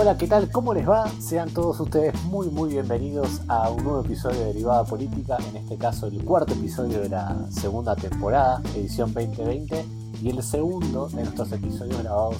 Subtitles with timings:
[0.00, 0.48] Hola, ¿qué tal?
[0.52, 1.10] ¿Cómo les va?
[1.20, 5.76] Sean todos ustedes muy, muy bienvenidos a un nuevo episodio de Derivada Política, en este
[5.76, 9.84] caso el cuarto episodio de la segunda temporada, edición 2020,
[10.22, 12.36] y el segundo de nuestros episodios grabados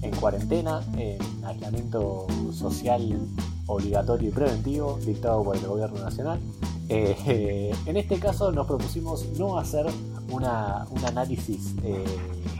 [0.00, 3.20] en cuarentena, en aislamiento social
[3.66, 6.40] obligatorio y preventivo dictado por el gobierno nacional.
[6.88, 9.84] Eh, en este caso nos propusimos no hacer
[10.30, 12.06] una, un análisis, eh,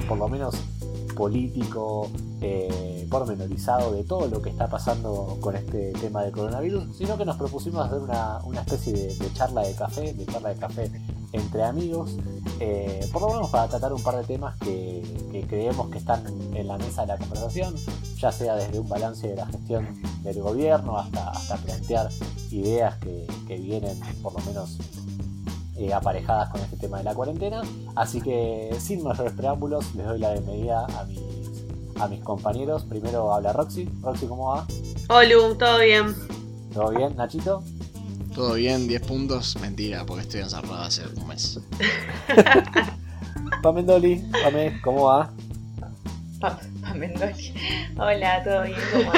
[0.06, 0.56] por lo menos
[1.14, 7.16] político, eh, pormenorizado de todo lo que está pasando con este tema del coronavirus, sino
[7.16, 10.90] que nos propusimos hacer una, especie de, charla de café, de charla de café
[11.32, 12.16] entre amigos,
[12.60, 15.02] eh, por lo menos para tratar un par de temas que,
[15.48, 17.74] creemos que están en la mesa de la conversación,
[18.16, 19.86] ya sea desde un balance de la gestión
[20.22, 22.08] del gobierno hasta, hasta plantear
[22.50, 23.26] ideas que
[23.58, 24.78] vienen por lo menos
[25.82, 27.62] eh, aparejadas con este tema de la cuarentena.
[27.96, 31.20] Así que sin mayores preámbulos, les doy la bienvenida a mis,
[32.00, 32.84] a mis compañeros.
[32.84, 33.88] Primero habla Roxy.
[34.00, 34.66] Roxy, ¿cómo va?
[35.08, 36.14] Hola, ¿todo bien?
[36.72, 37.64] ¿Todo bien, Nachito?
[38.32, 39.56] Todo bien, 10 puntos.
[39.60, 41.60] Mentira, porque estoy encerrado hace un mes.
[43.62, 45.30] Pamendoli, Pame, ¿cómo va?
[46.82, 47.54] Pamendoli.
[47.98, 48.78] Hola, ¿todo bien?
[48.92, 49.12] ¿Cómo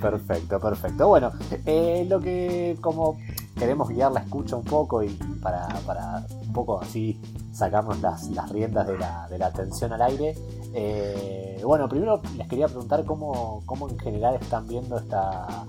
[0.02, 1.08] perfecto, perfecto.
[1.08, 1.32] Bueno,
[1.64, 3.18] eh, lo que como
[3.56, 5.08] queremos guiar la escucha un poco y
[5.42, 7.20] para, un poco así
[7.52, 10.34] sacarnos las, riendas de la, atención al aire.
[10.74, 15.64] Eh, bueno, primero les quería preguntar cómo, cómo en general están viendo esta,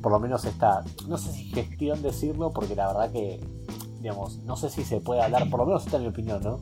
[0.00, 3.40] por lo menos esta, no sé si gestión decirlo, porque la verdad que,
[4.00, 6.60] digamos, no sé si se puede hablar, por lo menos esta es mi opinión, ¿no?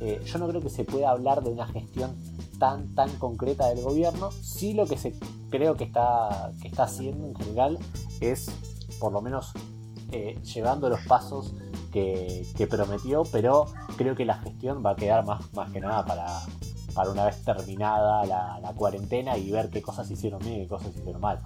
[0.00, 2.16] Eh, yo no creo que se pueda hablar de una gestión
[2.58, 4.30] tan, tan concreta del gobierno.
[4.30, 5.14] Sí lo que se
[5.50, 7.78] creo que está, que está haciendo en general
[8.20, 8.50] es,
[9.00, 9.52] por lo menos,
[10.10, 11.54] eh, llevando los pasos
[11.92, 16.26] que, prometió, pero creo que la gestión va a quedar más, más que nada para,
[16.94, 20.94] para una vez terminada la, cuarentena y ver qué cosas hicieron bien y qué cosas
[20.96, 21.40] hicieron mal.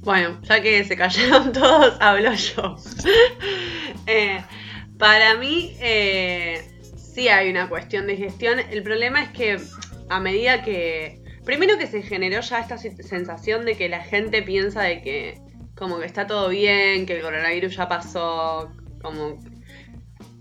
[0.00, 2.76] Bueno, ya que se callaron todos, hablo yo.
[4.06, 4.44] Eh,
[4.98, 6.62] para mí, eh,
[6.94, 8.58] sí hay una cuestión de gestión.
[8.58, 9.58] El problema es que
[10.10, 11.22] a medida que...
[11.42, 15.43] Primero que se generó ya esta sensación de que la gente piensa de que
[15.74, 18.70] como que está todo bien, que el coronavirus ya pasó,
[19.02, 19.38] como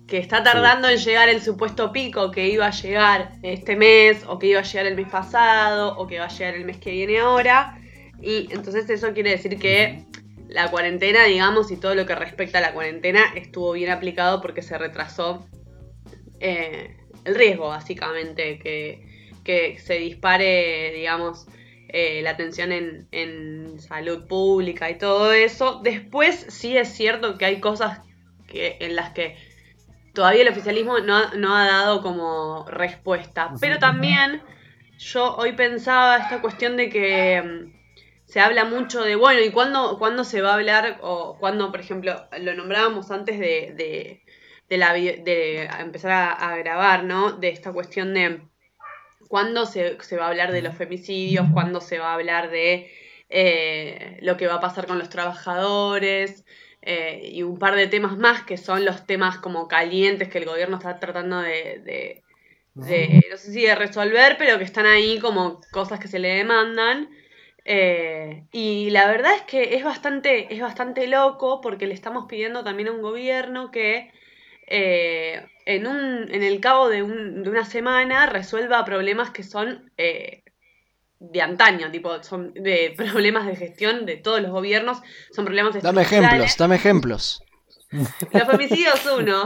[0.08, 4.38] que está tardando en llegar el supuesto pico que iba a llegar este mes, o
[4.38, 6.92] que iba a llegar el mes pasado, o que va a llegar el mes que
[6.92, 7.80] viene ahora.
[8.22, 10.06] Y entonces eso quiere decir que
[10.48, 14.62] la cuarentena, digamos, y todo lo que respecta a la cuarentena estuvo bien aplicado porque
[14.62, 15.48] se retrasó
[16.40, 16.96] eh,
[17.26, 19.08] el riesgo, básicamente, que,
[19.44, 21.48] que se dispare, digamos,
[21.90, 23.08] eh, la atención en,
[23.84, 25.82] salud pública y todo eso.
[25.84, 28.02] Después sí es cierto que hay cosas
[28.48, 29.38] que, en las que
[30.14, 33.54] todavía el oficialismo no, ha dado como respuesta.
[33.60, 34.42] Pero también
[34.98, 37.74] yo hoy pensaba esta cuestión de que mm,
[38.26, 41.00] se habla mucho de, bueno, ¿y cuándo, se va a hablar?
[41.02, 44.22] O cuando, por ejemplo, lo nombrábamos antes de,
[44.70, 47.34] de, la, de empezar a, a grabar, ¿no?
[47.34, 48.42] De esta cuestión de
[49.34, 52.92] cuándo se, va a hablar de los femicidios, cuándo se va a hablar de
[53.36, 56.46] eh, lo que va a pasar con los trabajadores
[56.84, 60.46] eh, y un par de temas más que son los temas como calientes que el
[60.46, 62.22] gobierno está tratando de,
[62.76, 67.10] no sé si de resolver, pero que están ahí como cosas que se le demandan.
[67.66, 72.64] Eh, y la verdad es que es bastante, es bastante loco porque le estamos pidiendo
[72.64, 74.12] también a un gobierno que
[74.68, 79.92] eh, en, un, en el cabo de, un, de, una semana resuelva problemas que son
[79.98, 80.43] eh,
[81.32, 85.02] de antaño, tipo, son de problemas de gestión de todos los gobiernos,
[85.32, 87.44] son problemas Dame ejemplos, dame ejemplos.
[87.92, 89.46] Los femicidios uno.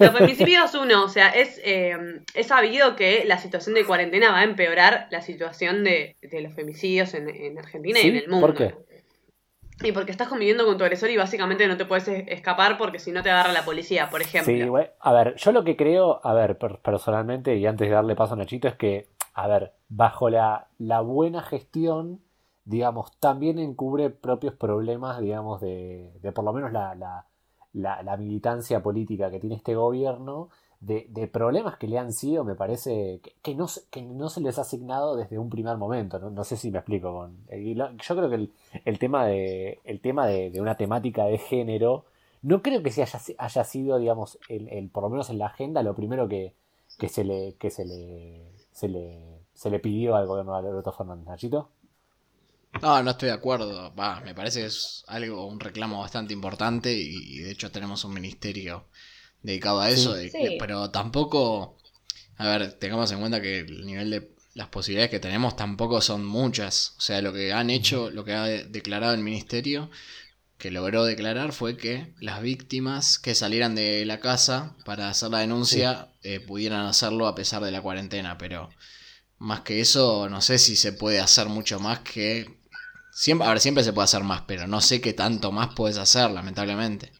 [0.00, 1.96] Los femicidios uno, o sea, es, eh,
[2.34, 7.14] es sabido que la situación de cuarentena va a empeorar la situación de, los femicidios
[7.14, 8.46] en, en Argentina y en el mundo.
[8.48, 8.74] ¿Por qué?
[9.82, 13.12] Y porque estás conviviendo con tu agresor y básicamente no te puedes escapar porque si
[13.12, 14.54] no te agarra la policía, por ejemplo.
[14.54, 14.88] Sí, güey.
[15.00, 18.36] A ver, yo lo que creo, a ver, personalmente, y antes de darle paso a
[18.38, 19.06] Nachito, es que,
[19.36, 20.66] a ver, bajo la,
[21.04, 22.22] buena gestión,
[22.64, 29.56] digamos, también encubre propios problemas, digamos, de, por lo menos la, militancia política que tiene
[29.56, 30.48] este gobierno
[30.80, 35.38] de, problemas que le han sido, me parece, que, no, se les ha asignado desde
[35.38, 36.18] un primer momento.
[36.18, 37.12] No, sé si me explico.
[37.12, 38.48] con Yo creo que
[38.86, 42.06] el, tema, de, el una temática de género,
[42.40, 45.94] no creo que se haya, sido, digamos, el, por lo menos en la agenda, lo
[45.94, 46.54] primero que
[47.10, 47.54] se le,
[48.76, 51.26] se le, se le pidió al gobierno de Alberto Fernández.
[51.26, 51.70] ¿Nachito?
[52.82, 53.94] No, no estoy de acuerdo.
[53.94, 58.12] Va, me parece que es algo, un reclamo bastante importante y de hecho tenemos un
[58.12, 58.84] ministerio
[59.42, 60.14] dedicado a eso,
[60.58, 61.78] pero tampoco,
[62.36, 66.26] a ver, tengamos en cuenta que el nivel de, las posibilidades que tenemos tampoco son
[66.26, 66.94] muchas.
[66.98, 69.90] O sea, lo que han hecho, lo que ha declarado el ministerio,
[70.58, 75.40] que logró declarar fue que las víctimas que salieran de la casa para hacer la
[75.40, 78.70] denuncia eh, pudieran hacerlo a pesar de la cuarentena, pero
[79.38, 82.46] más que eso, no sé si se puede hacer mucho más que...
[83.12, 85.96] Siempre, a ver, siempre se puede hacer más, pero no sé qué tanto más puedes
[85.98, 87.12] hacer, lamentablemente.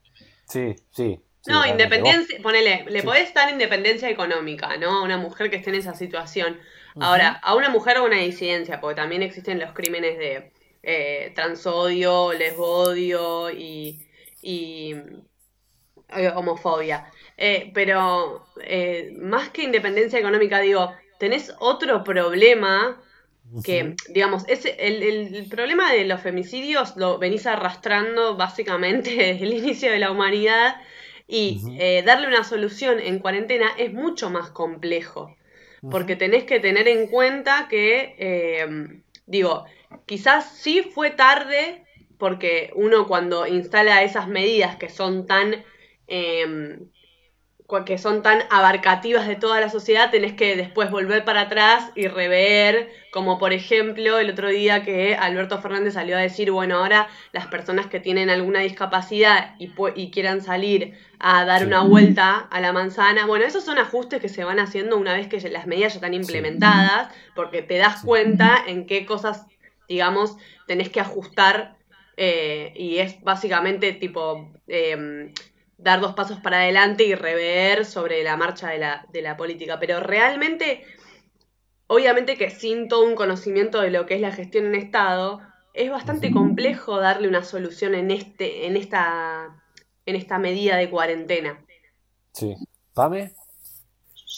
[0.46, 1.18] Sí, sí.
[1.46, 4.98] no, independencia, ponele, le podés dar independencia económica, ¿no?
[4.98, 6.58] A una mujer que esté en esa situación.
[7.00, 10.52] Ahora, a una mujer o una disidencia, porque también existen los crímenes de
[10.88, 14.06] eh, transodio, lesbodio y,
[14.40, 14.94] y
[16.08, 17.10] eh, homofobia.
[17.36, 23.02] Eh, pero eh, más que independencia económica, digo, tenés otro problema
[23.64, 29.54] que, digamos, es el, el, problema de los femicidios lo venís arrastrando básicamente desde el
[29.54, 30.76] inicio de la humanidad
[31.26, 31.60] y
[32.04, 35.36] darle una solución en cuarentena es mucho más complejo
[35.90, 39.64] porque tenés que tener en cuenta que, digo,
[40.06, 41.84] quizás sí fue tarde,
[42.18, 45.64] porque uno cuando instala esas medidas que son tan...
[46.08, 46.78] Eh,
[47.84, 52.06] que son tan abarcativas de toda la sociedad, tenés que después volver para atrás y
[52.06, 57.08] rever, como por ejemplo el otro día que Alberto Fernández salió a decir, bueno, ahora
[57.32, 62.60] las personas que tienen alguna discapacidad y, y quieran salir a dar una vuelta a
[62.60, 65.94] la manzana, bueno, esos son ajustes que se van haciendo una vez que las medidas
[65.94, 69.46] ya están implementadas, porque te das cuenta en qué cosas,
[69.88, 70.36] digamos,
[70.66, 71.76] tenés que ajustar
[72.16, 74.52] eh, y es básicamente tipo...
[74.66, 75.32] Eh,
[75.78, 79.78] dar dos pasos para adelante y rever sobre la marcha de la, de la política.
[79.78, 80.84] Pero realmente,
[81.86, 85.40] obviamente que sin todo un conocimiento de lo que es la gestión en Estado,
[85.74, 89.62] es bastante complejo darle una solución en, este, en, esta,
[90.06, 91.62] en esta medida de cuarentena.
[92.32, 92.54] Sí.
[92.94, 93.32] ¿Pame?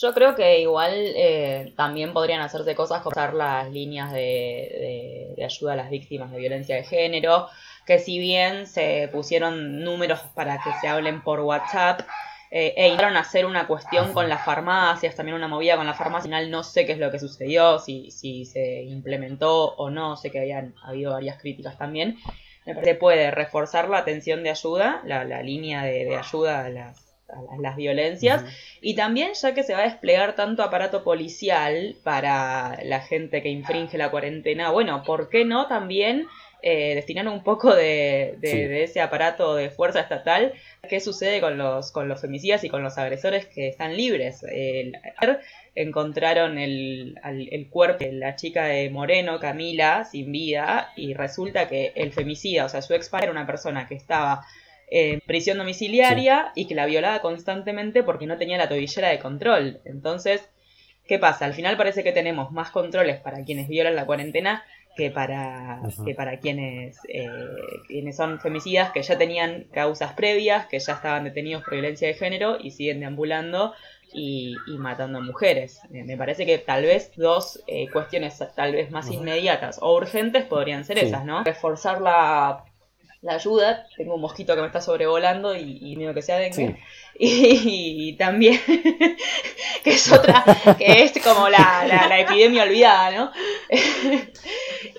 [0.01, 5.45] Yo creo que igual eh, también podrían hacerse cosas como usar las líneas de, de,
[5.45, 7.49] ayuda a las víctimas de violencia de género,
[7.85, 12.03] que si bien se pusieron números para que se hablen por WhatsApp,
[12.51, 16.29] eh, e intentaron hacer una cuestión con las farmacias, también una movida con la farmacia,
[16.29, 20.17] al final no sé qué es lo que sucedió, si, si se implementó o no,
[20.17, 22.19] sé que habían habido varias críticas también.
[22.67, 26.67] Me parece que puede reforzar la atención de ayuda, la, la línea de, de, ayuda
[26.67, 28.45] a las, a las violencias,
[28.81, 33.51] y también ya que se va a desplegar tanto aparato policial para la gente que
[33.51, 36.27] infringe la cuarentena, bueno, ¿por qué no también
[36.61, 40.53] eh, destinar un poco de, de, ese aparato de fuerza estatal.
[40.89, 44.45] ¿Qué sucede con los, con los femicidas y con los agresores que están libres?
[45.77, 51.93] encontraron el, el, cuerpo de la chica de Moreno, Camila, sin vida, y resulta que
[51.95, 54.45] el femicida, o sea, su ex era una persona que estaba
[54.91, 59.81] en prisión domiciliaria y que la violaba constantemente porque no tenía la tobillera de control.
[59.85, 60.49] Entonces,
[61.07, 61.45] ¿qué pasa?
[61.45, 64.65] Al final parece que tenemos más controles para quienes violan la cuarentena
[64.97, 67.29] que para, que para quienes, eh,
[67.87, 72.15] quienes son femicidas que ya tenían causas previas, que ya estaban detenidos por violencia de
[72.15, 73.75] género y siguen deambulando
[74.13, 75.83] y, matando a mujeres.
[75.91, 80.85] Me parece que tal vez dos eh, cuestiones tal vez más inmediatas o urgentes podrían
[80.85, 81.45] ser esas, ¿no?
[81.45, 82.65] Reforzar la
[83.21, 83.87] la ayuda.
[83.97, 86.79] Tengo un mosquito que me está sobrevolando y, y miedo que sea dengue.
[87.21, 88.61] Y, también,
[89.83, 90.45] que es otra,
[90.79, 93.33] que es como la, la, epidemia olvidada, ¿no?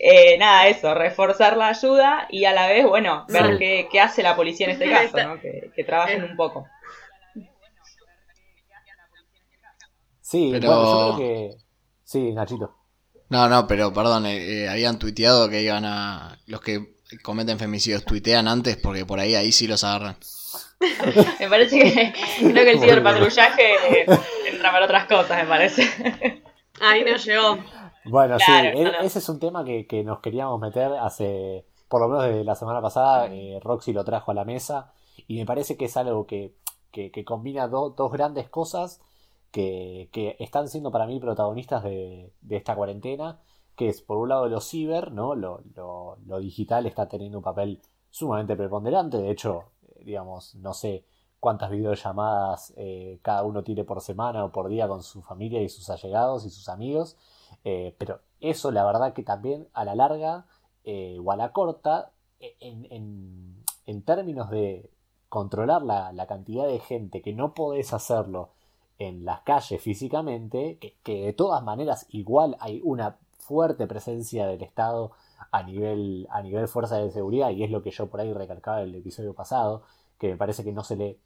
[0.01, 4.21] eh, nada, eso, reforzar la ayuda y a la vez, bueno, ver qué, qué, hace
[4.21, 5.39] la policía en este caso, ¿no?
[5.39, 6.67] Que, que trabajen un poco.
[10.29, 11.57] Sí, pero yo creo que...
[12.03, 12.75] Sí, Nachito.
[13.29, 16.37] No, no, pero perdón, eh, eh, habían tuiteado que iban a...
[16.45, 20.17] Los que cometen femicidios tuitean antes porque por ahí ahí sí los agarran.
[21.39, 24.05] me parece que creo que el ciberpatrullaje
[24.47, 26.43] entra para otras cosas, me parece.
[26.81, 27.57] Ahí no llegó.
[28.05, 32.07] Bueno, sí, e-, ese es un tema que, que, nos queríamos meter hace, por lo
[32.07, 34.93] menos desde la semana pasada, eh, Roxy lo trajo a la mesa
[35.27, 36.53] y me parece que es algo que,
[36.91, 39.01] que, que combina dos grandes cosas
[39.51, 43.39] que, que, están siendo para mí protagonistas de, de esta cuarentena
[43.79, 45.35] que es por un lado lo ciber, ¿no?
[45.35, 45.63] Lo,
[46.41, 51.05] digital está teniendo un papel sumamente preponderante, de hecho, eh, digamos, no sé
[51.39, 55.69] cuántas videollamadas eh, cada uno tiene por semana o por día con su familia y
[55.69, 57.15] sus allegados y sus amigos,
[57.63, 60.45] eh, pero eso la verdad que también a la larga
[61.23, 63.63] o a la corta, en,
[64.03, 64.89] términos de
[65.29, 68.49] controlar la, cantidad de gente que no podés hacerlo
[68.97, 75.11] en las calles físicamente, que de todas maneras igual hay una fuerte presencia del Estado
[75.51, 78.83] a nivel, a nivel fuerza de seguridad, y es lo que yo por ahí recalcaba
[78.83, 79.81] en el episodio pasado,
[80.19, 81.17] que me parece que no se le,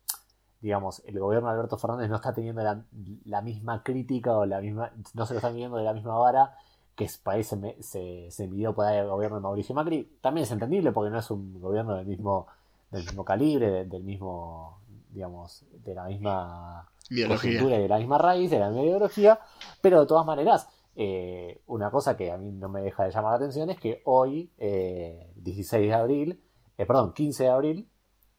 [0.61, 2.63] digamos, el gobierno de Alberto Fernández no está teniendo
[3.25, 6.55] la, misma crítica o la misma, no se lo está viendo de la misma vara
[6.95, 11.11] que parece se, se midió por el gobierno de Mauricio Macri, también es entendible porque
[11.11, 12.47] no es un gobierno del mismo,
[12.89, 14.77] del mismo calibre, del mismo,
[15.09, 19.39] digamos, de la misma y de la misma raíz, de la misma ideología,
[19.81, 23.31] pero de todas maneras, eh, una cosa que a mí no me deja de llamar
[23.31, 26.43] la atención es que hoy, 16 eh, de abril,
[26.77, 27.89] eh, perdón, 15 de abril,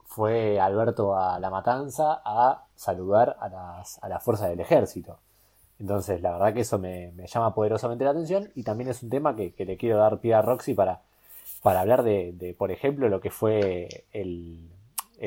[0.05, 5.19] fue Alberto a La Matanza a saludar a las, a las fuerzas del ejército.
[5.81, 9.35] Entonces, la verdad que eso me, llama poderosamente la atención y también es un tema
[9.35, 11.03] que, le quiero dar pie a Roxy para,
[11.63, 14.71] para hablar de, por ejemplo, lo que fue el,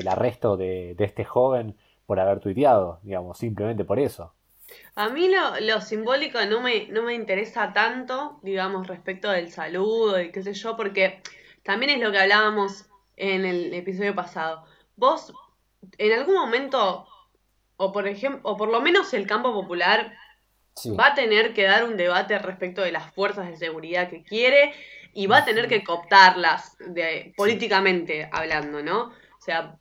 [0.08, 4.32] arresto de, de, este joven por haber tuiteado, digamos, simplemente por eso.
[4.96, 5.30] A mí
[5.62, 10.54] lo, simbólico no me, no me interesa tanto, digamos, respecto del saludo y qué sé
[10.54, 11.22] yo, porque
[11.64, 14.66] también es lo que hablábamos en el episodio pasado.
[14.96, 15.34] Vos,
[15.98, 17.08] en algún momento,
[17.78, 20.18] o por ejemplo, o por lo menos el campo popular
[21.00, 24.74] va a tener que dar un debate respecto de las fuerzas de seguridad que quiere
[25.14, 29.06] y va a tener que cooptarlas de, políticamente hablando, ¿no?
[29.06, 29.78] O sea,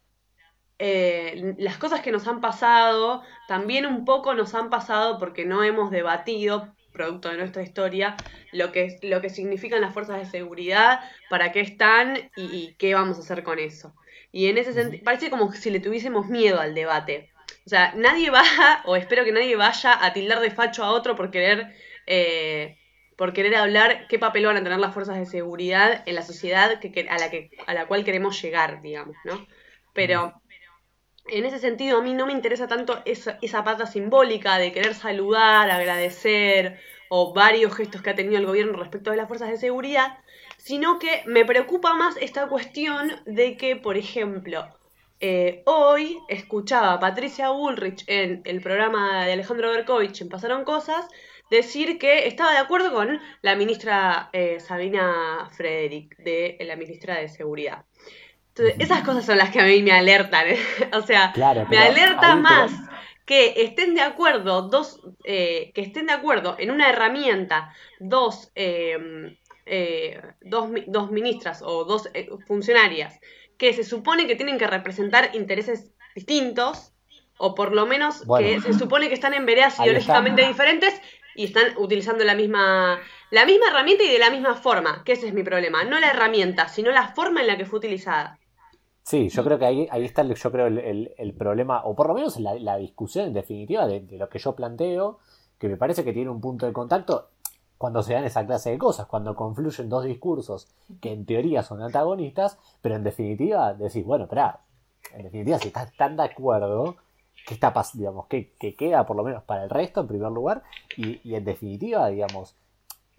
[0.78, 5.62] eh, las cosas que nos han pasado también un poco nos han pasado porque no
[5.62, 8.16] hemos debatido, producto de nuestra historia,
[8.52, 13.18] lo que, lo que significan las fuerzas de seguridad, para qué están y, qué vamos
[13.18, 13.94] a hacer con eso.
[14.32, 17.30] Y en ese sentido, parece como si le tuviésemos miedo al debate.
[17.64, 18.42] O sea, nadie va,
[18.84, 21.74] o espero que nadie vaya a tildar de facho a otro por querer,
[22.06, 22.78] eh,
[23.16, 26.80] por querer hablar qué papel van a tener las fuerzas de seguridad en la sociedad
[26.80, 29.46] que, a, la que, a la cual queremos llegar, digamos, ¿no?
[29.92, 30.40] Pero
[31.28, 35.70] en ese sentido, a mí no me interesa tanto esa, pata simbólica de querer saludar,
[35.70, 36.78] agradecer
[37.08, 40.18] o varios gestos que ha tenido el gobierno respecto de las fuerzas de seguridad,
[40.58, 44.66] sino que me preocupa más esta cuestión de que, por ejemplo,
[45.20, 51.06] eh, hoy escuchaba a Patricia Bullrich en el programa de Alejandro Berkovich en Pasaron Cosas
[51.50, 57.28] decir que estaba de acuerdo con la ministra eh, Sabina Frederick, de la ministra de
[57.28, 57.84] Seguridad
[58.78, 60.48] esas cosas son las que a mí me alertan.
[60.48, 60.58] ¿eh?
[60.92, 61.32] o sea,
[61.68, 62.72] me alerta más
[63.24, 69.36] que estén de acuerdo dos, eh, que estén de acuerdo en una herramienta dos, em,
[69.66, 72.08] eh, dos, dos, ministras o dos
[72.46, 73.18] funcionarias
[73.58, 76.92] que se supone que tienen que representar intereses distintos
[77.38, 80.94] o por lo menos que se supone que están en veredas ideológicamente diferentes
[81.34, 85.26] y están utilizando la misma la misma herramienta y de la misma forma, que ese
[85.26, 88.38] es mi problema, no la herramienta, sino la forma en la que fue utilizada.
[89.06, 92.14] Sí, yo creo que ahí, ahí está el, yo creo el, problema, o por lo
[92.14, 95.20] menos la, la discusión en definitiva de, lo que yo planteo,
[95.58, 97.28] que me parece que tiene un punto de contacto
[97.78, 100.66] cuando se dan esa clase de cosas, cuando confluyen dos discursos
[101.00, 104.62] que en teoría son antagonistas, pero en definitiva decís, bueno, espera,
[105.12, 106.96] en definitiva si estás tan de acuerdo,
[107.46, 110.64] ¿qué está digamos, que, queda por lo menos para el resto en primer lugar?
[110.96, 112.56] Y, y en definitiva, digamos,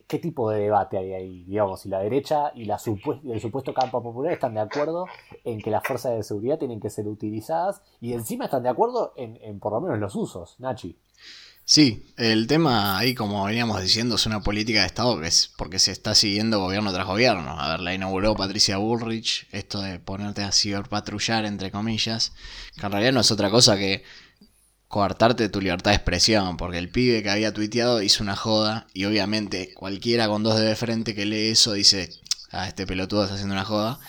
[0.08, 1.44] ¿qué tipo de debate hay ahí?
[1.44, 2.80] Digamos, si la derecha y la
[3.26, 5.06] el supuesto campo popular están de acuerdo
[5.44, 9.14] en que las fuerzas de seguridad tienen que ser utilizadas y encima están de acuerdo
[9.18, 10.98] en, por lo menos los usos, Nachi.
[11.70, 15.80] Sí, el tema ahí, como veníamos diciendo, es una política de Estado que es porque
[15.80, 17.60] se está siguiendo gobierno tras gobierno.
[17.60, 22.32] A ver, la inauguró Patricia Bullrich, esto de ponerte a ciberpatrullar, entre comillas,
[22.80, 24.06] que en realidad no es otra cosa que
[24.88, 29.06] coartarte tu libertad de expresión, porque el pibe que había tuiteado hizo una joda y
[29.06, 32.10] obviamente cualquiera con dos dedos de frente que lee eso dice,
[32.52, 34.00] ah, este pelotudo está haciendo una joda.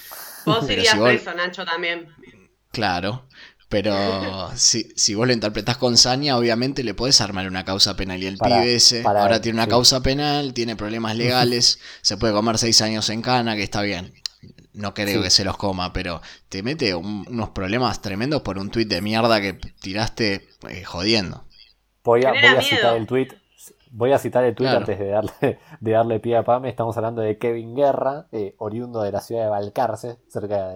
[0.45, 2.09] Vos irías preso, Nacho, también.
[2.71, 3.27] Claro,
[3.69, 8.23] pero si, si, vos lo interpretás con saña, obviamente le podés armar una causa penal.
[8.23, 12.57] Y el pibe ese ahora tiene una causa penal, tiene problemas legales, se puede comer
[12.57, 14.13] seis años en cana, que está bien
[14.75, 18.89] no creo que se los coma, pero te mete unos problemas tremendos por un tuit
[18.89, 21.45] de mierda que tiraste eh, jodiendo.
[22.05, 23.35] Voy a, citar el tuit.
[23.91, 25.33] Voy a citar el tuit antes de darle,
[25.81, 26.69] de darle pie a Pame.
[26.69, 30.69] Estamos hablando de Kevin Guerra, eh, oriundo de la ciudad de Valcarce, cerca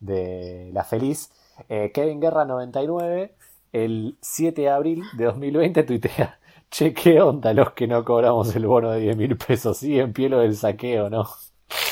[0.00, 1.30] de, La Feliz.
[1.68, 3.34] Eh, Kevin Guerra 99,
[3.72, 6.38] el 7 de abril de 2020 tuitea.
[6.70, 9.78] Che, ¿qué onda los que no cobramos el bono de 10 mil pesos?
[9.78, 11.26] Sí, en pie lo del saqueo, ¿no?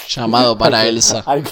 [0.09, 1.23] Llamado para Elsa.
[1.27, 1.43] hay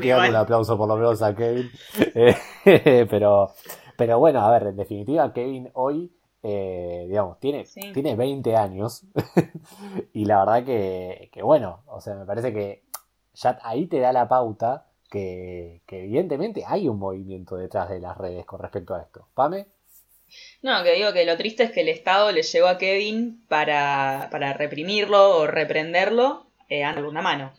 [0.00, 1.70] que, darle un aplauso por lo menos a Kevin.
[2.14, 3.52] Eh, pero,
[3.96, 6.12] pero bueno, a ver, en definitiva, Kevin hoy,
[6.42, 9.04] eh, digamos, tiene, tiene 20 años.
[10.12, 12.84] y la verdad que, que, bueno, o sea, me parece que
[13.34, 18.16] ya ahí te da la pauta que, que evidentemente hay un movimiento detrás de las
[18.16, 19.28] redes con respecto a esto.
[19.34, 19.66] ¿Pame?
[20.62, 24.28] No, que digo que lo triste es que el Estado le llegó a Kevin para,
[24.30, 27.52] para reprimirlo o reprenderlo eh, alguna mano,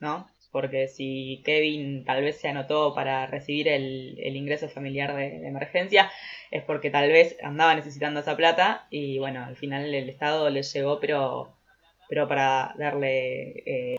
[0.00, 0.28] ¿no?
[0.54, 6.12] porque si Kevin tal vez se anotó para recibir el, el ingreso familiar de, emergencia,
[6.52, 10.62] es porque tal vez andaba necesitando esa plata y bueno, al final el Estado le
[10.62, 11.56] llegó, pero,
[12.08, 13.96] pero para darle eh.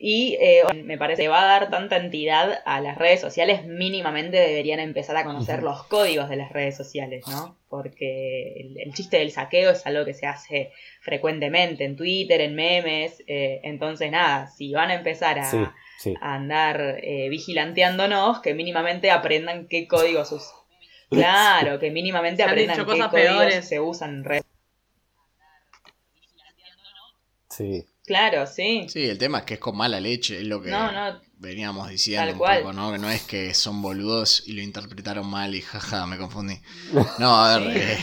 [0.00, 4.36] Y eh, me parece que va a dar tanta entidad a las redes sociales, mínimamente
[4.36, 7.56] deberían empezar a conocer los códigos de las redes sociales, ¿no?
[7.68, 12.54] Porque el, el chiste del saqueo es algo que se hace frecuentemente en Twitter, en
[12.54, 13.24] memes.
[13.26, 15.58] Eh, entonces, nada, si van a empezar a, Sí,
[15.98, 16.14] sí.
[16.20, 20.56] a andar eh, vigilanteándonos, que mínimamente aprendan qué códigos usan.
[21.10, 23.66] Claro, que mínimamente Se aprendan qué códigos peores.
[23.68, 24.44] se usan en redes.
[27.50, 27.84] Sí.
[28.08, 28.86] Claro, sí.
[28.88, 31.88] Sí, el tema es que es con mala leche, es lo que No, no, veníamos
[31.90, 32.58] diciendo Tal un cual.
[32.62, 32.90] poco, ¿no?
[32.90, 36.58] Que no es que son boludos y lo interpretaron mal y jaja, me confundí.
[37.20, 37.78] No, a ver, Sí.
[37.80, 37.98] eh,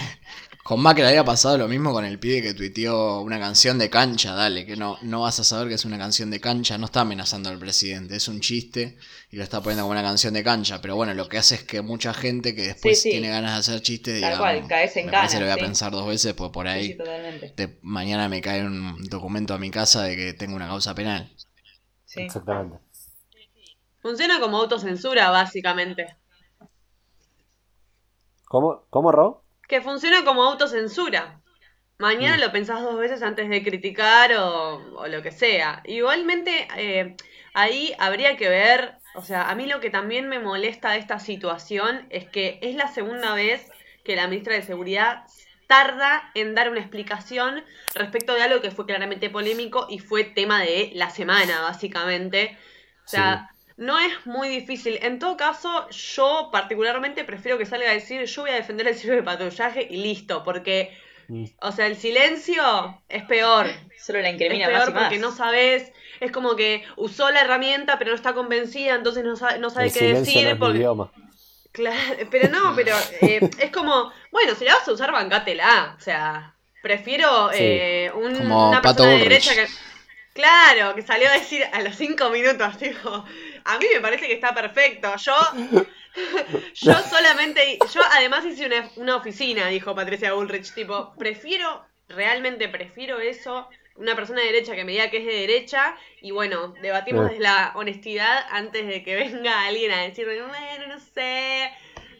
[0.67, 4.33] con Macri había pasado lo mismo con el pibe que tuiteó una canción de cancha,
[4.33, 7.01] dale, que no, no vas a saber que es una canción de cancha, no está
[7.01, 8.97] amenazando al presidente, es un chiste
[9.29, 11.63] y lo está poniendo como una canción de cancha, pero bueno, lo que hace es
[11.63, 13.09] que mucha gente que después Sí, sí.
[13.11, 15.61] tiene ganas de hacer chistes, Tal digamos, cual, caes en me lo voy a sí.
[15.61, 17.53] pensar dos veces, pues por ahí sí, totalmente.
[17.55, 21.31] de- mañana me cae un documento a mi casa de que tengo una causa penal.
[22.05, 22.21] Sí.
[22.21, 22.79] Exactamente.
[24.01, 26.15] Funciona como autocensura, básicamente.
[28.45, 29.44] ¿Cómo, cómo Ro?
[29.67, 31.41] Que funciona como autocensura.
[31.97, 32.41] Mañana Mm.
[32.41, 35.81] lo pensás dos veces antes de criticar o, o lo que sea.
[35.85, 37.15] Igualmente, eh,
[37.53, 41.19] ahí habría que ver, o sea, a mí lo que también me molesta de esta
[41.19, 43.71] situación es que es la segunda vez
[44.03, 45.23] que la ministra de Seguridad
[45.67, 47.63] tarda en dar una explicación
[47.95, 52.57] respecto de algo que fue claramente polémico y fue tema de la semana, básicamente.
[53.05, 54.99] O sea, no es muy difícil.
[55.01, 58.95] En todo caso, yo particularmente prefiero que salga a decir yo voy a defender el
[58.95, 61.45] sirve de patrullaje y listo, porque, Mm.
[61.59, 63.67] o sea, el silencio es peor.
[63.99, 65.03] Solo la Es incrimina peor más y más.
[65.03, 69.35] porque no sabes, es como que usó la herramienta pero no está convencida, entonces no
[69.35, 70.47] sabe, no sabe El qué silencio no decir.
[70.47, 70.77] es porque...
[70.77, 71.11] idioma.
[71.71, 75.95] Claro, pero no, pero eh, es como, bueno, si la vas a usar, bancátela.
[75.97, 77.57] O sea, prefiero Sí.
[77.59, 79.45] eh, un- una Pato persona de Bullrich.
[79.49, 79.67] derecha que.
[80.33, 83.25] Claro, que salió a decir a los cinco minutos, tipo,
[83.65, 85.09] a mí me parece que está perfecto.
[85.17, 85.33] Yo,
[86.73, 93.19] yo solamente, yo además hice una, una oficina, dijo Patricia Bullrich, tipo, prefiero, realmente prefiero
[93.19, 97.25] eso, una persona de derecha que me diga que es de derecha, y bueno, debatimos
[97.29, 101.71] desde la honestidad antes de que venga alguien a decirme, bueno, no sé,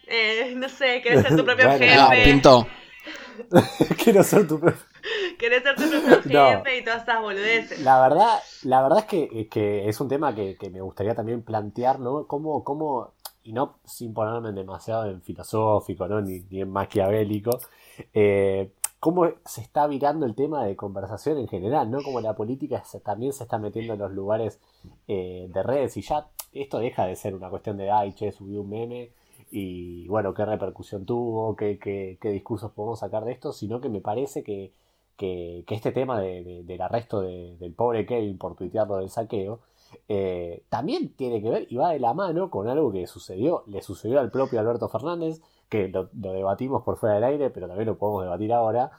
[0.08, 2.10] eh, no sé, querés ser tu propio Bueno, Ah, Claro.
[2.12, 2.68] jefe, Pinto.
[4.04, 4.95] Quiero ser tu profe.
[5.40, 6.64] querés ser tu propio No.
[6.78, 7.80] y todas esas boludeces.
[7.82, 11.42] La verdad, la verdad es que, que es un tema que, que me gustaría también
[11.44, 12.26] plantear, ¿no?
[12.28, 13.12] Cómo, cómo,
[13.44, 16.22] y no sin ponerme demasiado en filosófico, ¿no?
[16.22, 17.60] Ni, ni en maquiavélico,
[18.14, 22.02] eh, cómo se está virando el tema de conversación en general, ¿no?
[22.02, 24.60] Como la política se- también se está metiendo en los lugares
[25.08, 28.58] eh, de redes y ya esto deja de ser una cuestión de, ay, che, subí
[28.58, 29.12] un meme
[29.52, 33.90] y bueno, qué repercusión tuvo, qué, qué, qué discursos podemos sacar de esto, sino que
[33.90, 34.72] me parece que,
[35.18, 39.10] que, este tema de- de- del arresto de- del pobre Kevin por tuitear lo del
[39.10, 39.60] saqueo,
[40.10, 43.82] eh, también tiene que ver y va de la mano con algo que sucedió, le
[43.82, 47.98] sucedió al propio Alberto Fernández, que lo, debatimos por fuera del aire, pero también lo
[47.98, 48.92] podemos debatir ahora,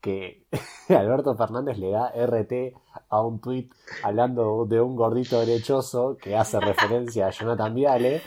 [0.00, 0.46] que
[0.88, 2.74] Alberto Fernández le da RT
[3.08, 8.22] a un tuit hablando de un gordito derechoso que hace referencia a Jonathan Viale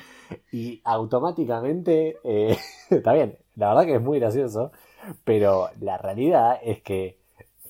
[0.51, 2.57] y automáticamente, eh,
[2.89, 4.71] está bien, la verdad que es muy gracioso,
[5.23, 7.17] pero la realidad es que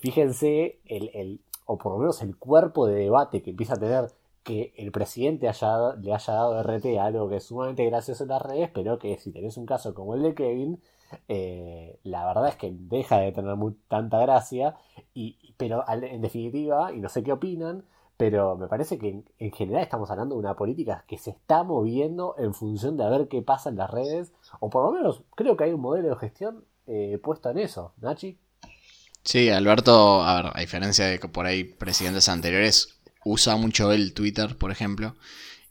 [0.02, 4.12] fíjense el, el- o por lo menos el cuerpo de debate que empieza a tener
[4.44, 8.42] que el presidente le haya dado RT a algo que es sumamente gracioso en las
[8.42, 10.80] redes, pero que si tenés un caso como el de Kevin,
[11.28, 14.76] eh, la verdad es que deja de tener muy, tanta gracia,
[15.14, 17.84] y, pero en definitiva, y no sé qué opinan,
[18.18, 21.64] pero me parece que en, en general estamos hablando de una política que se está
[21.64, 25.24] moviendo en función de a ver qué pasa en las redes, o por lo menos
[25.36, 28.38] creo que hay un modelo de gestión eh, puesto en eso, Nachi.
[29.28, 34.14] Sí, Alberto, a ver, a diferencia de que por ahí presidentes anteriores, usa mucho el
[34.14, 35.18] Twitter, por ejemplo,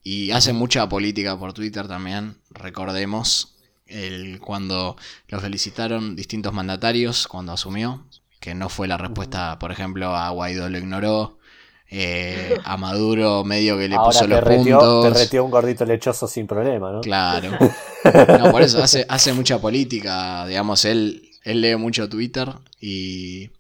[0.03, 2.37] y hace mucha política por Twitter también.
[2.51, 4.97] Recordemos el, cuando
[5.29, 8.05] lo felicitaron distintos mandatarios cuando asumió,
[8.41, 11.39] que no fue la respuesta, por ejemplo, a Guaidó lo ignoró,
[11.89, 15.13] eh, a Maduro medio que le Ahora puso te los reteó, puntos.
[15.15, 17.01] te reteó un gordito lechoso sin problema, ¿no?
[17.01, 17.53] Claro.
[18.39, 22.49] No, por eso hace, hace mucha política, digamos, él, él lee mucho Twitter
[22.81, 23.51] y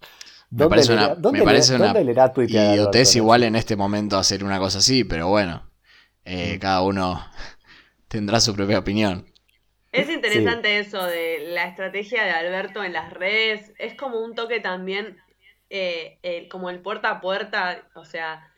[0.51, 3.57] me ¿Dónde parece leerá- una, dónde me parece leerá- una dónde leerá idiotez igual en
[3.57, 5.68] este momento hacer una cosa así, pero bueno,
[6.25, 6.61] eh, Mm.
[6.61, 7.27] cada uno
[8.09, 9.27] tendrá su propia opinión.
[9.92, 13.72] Es interesante eso de la estrategia de Alberto en las redes.
[13.79, 15.16] Es como un toque también,
[15.70, 16.18] eh,
[16.51, 18.53] como el puerta a puerta, o sea,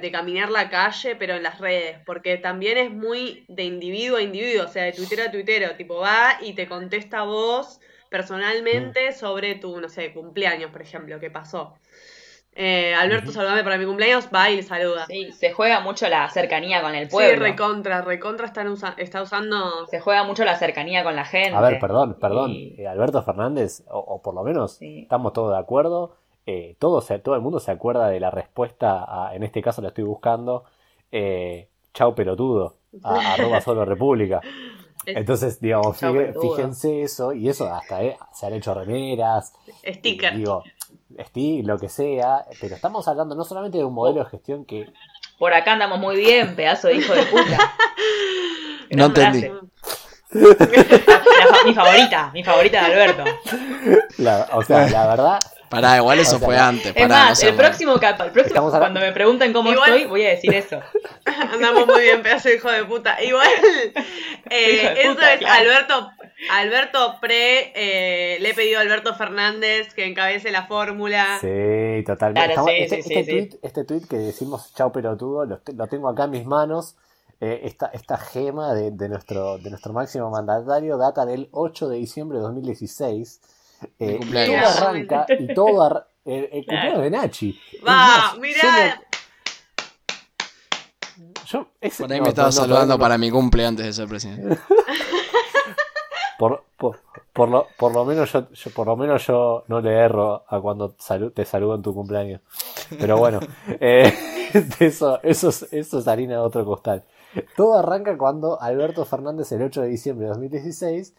[0.00, 4.22] de caminar la calle, pero en las redes, porque también es muy de individuo a
[4.22, 7.80] individuo, o sea, de tuitero a tuitero, tipo va y te contesta a vos
[8.14, 9.12] personalmente Mm.
[9.14, 11.74] sobre tu, no sé, cumpleaños, por ejemplo, qué pasó.
[12.56, 15.06] Eh, Alberto, saludame para mi cumpleaños, va y le saluda.
[15.06, 17.42] Sí, se juega mucho la cercanía con el Sí, pueblo.
[17.44, 19.86] recontra, recontra están usa- está usando...
[19.88, 21.56] se juega mucho la cercanía con la gente.
[21.56, 22.52] A ver, perdón, perdón.
[22.52, 25.00] Y- eh, Alberto Fernández, o, o por lo menos Sí.
[25.02, 26.16] estamos todos de acuerdo.
[26.46, 29.80] eh, todo, se- todo el mundo se acuerda de la respuesta, a- en este caso
[29.82, 30.64] la estoy buscando.
[31.10, 34.40] Eh, chau pelotudo, a, arroba solo república.
[35.06, 39.52] Es- Entonces, digamos, fíjense eso, y eso hasta eh, se han hecho remeras,
[39.86, 40.34] sticker.
[40.34, 40.62] y digo,
[41.64, 44.86] lo que sea, pero estamos hablando no solamente de un modelo de gestión que
[45.38, 47.72] Por acá andamos muy bien, pedazo de hijo de puta.
[48.90, 49.40] No entendí.
[50.30, 53.24] La mi favorita, mi favorita de Alberto.
[54.18, 55.38] La- o sea, la verdad,
[55.74, 56.86] Pará, igual eso O sea, fue antes.
[56.86, 57.66] Es Pará, no más, seas el mal.
[57.66, 60.80] próximo, cap- el próximo Estamos cuando me pregunten cómo Igual- estoy, voy a decir eso.
[61.52, 63.22] Andamos muy bien, pedazo de hijo de puta.
[63.22, 63.48] Igual,
[64.50, 65.60] eh, eso puta, es claro.
[65.60, 66.10] Alberto,
[66.50, 71.38] Alberto Pre, eh, le he pedido a Alberto Fernández que encabece la fórmula.
[71.40, 72.54] Sí, totalmente.
[72.54, 75.60] Claro, Estamos- sí, este, sí, este sí, tweet, este tweet que decimos chau pelotudo, lo,
[75.74, 76.96] lo tengo acá en mis manos.
[77.40, 81.96] Eh, esta, esta gema de, de nuestro, de nuestro máximo mandatario data del 8 de
[81.96, 83.40] diciembre de 2016.
[83.98, 84.74] Eh, cumpleaños.
[84.76, 87.60] todo arranca y todo ar- el, el cumpleaños de Nachi.
[87.86, 88.60] Va, más, mirá.
[88.62, 89.04] yo me-
[91.46, 93.92] yo- ese- Por ahí no, me estaba no, saludando no, para mi cumple antes de
[93.92, 94.58] ser presidente.
[96.36, 96.98] Por, por,
[97.32, 100.60] por lo, por lo menos yo, yo- por lo menos yo no le erro a
[100.60, 102.40] cuando salu- te saludo en tu cumpleaños.
[102.98, 103.38] Pero bueno,
[103.80, 104.12] eh,
[104.80, 107.04] eso, eso, es, eso es harina de otro costal.
[107.56, 111.14] Todo arranca cuando Alberto Fernández el 8 de diciembre de 2016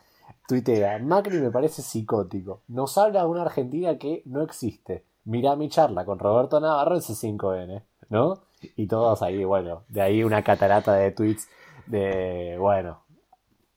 [0.47, 2.61] tuitea, Macri me parece psicótico.
[2.67, 5.05] Nos habla de una Argentina que no existe.
[5.23, 8.43] Mirá mi charla con Roberto Navarro en C5N, ¿no?
[8.75, 11.47] Y todos ahí, bueno, de ahí una catarata de tweets
[11.87, 13.01] de, bueno,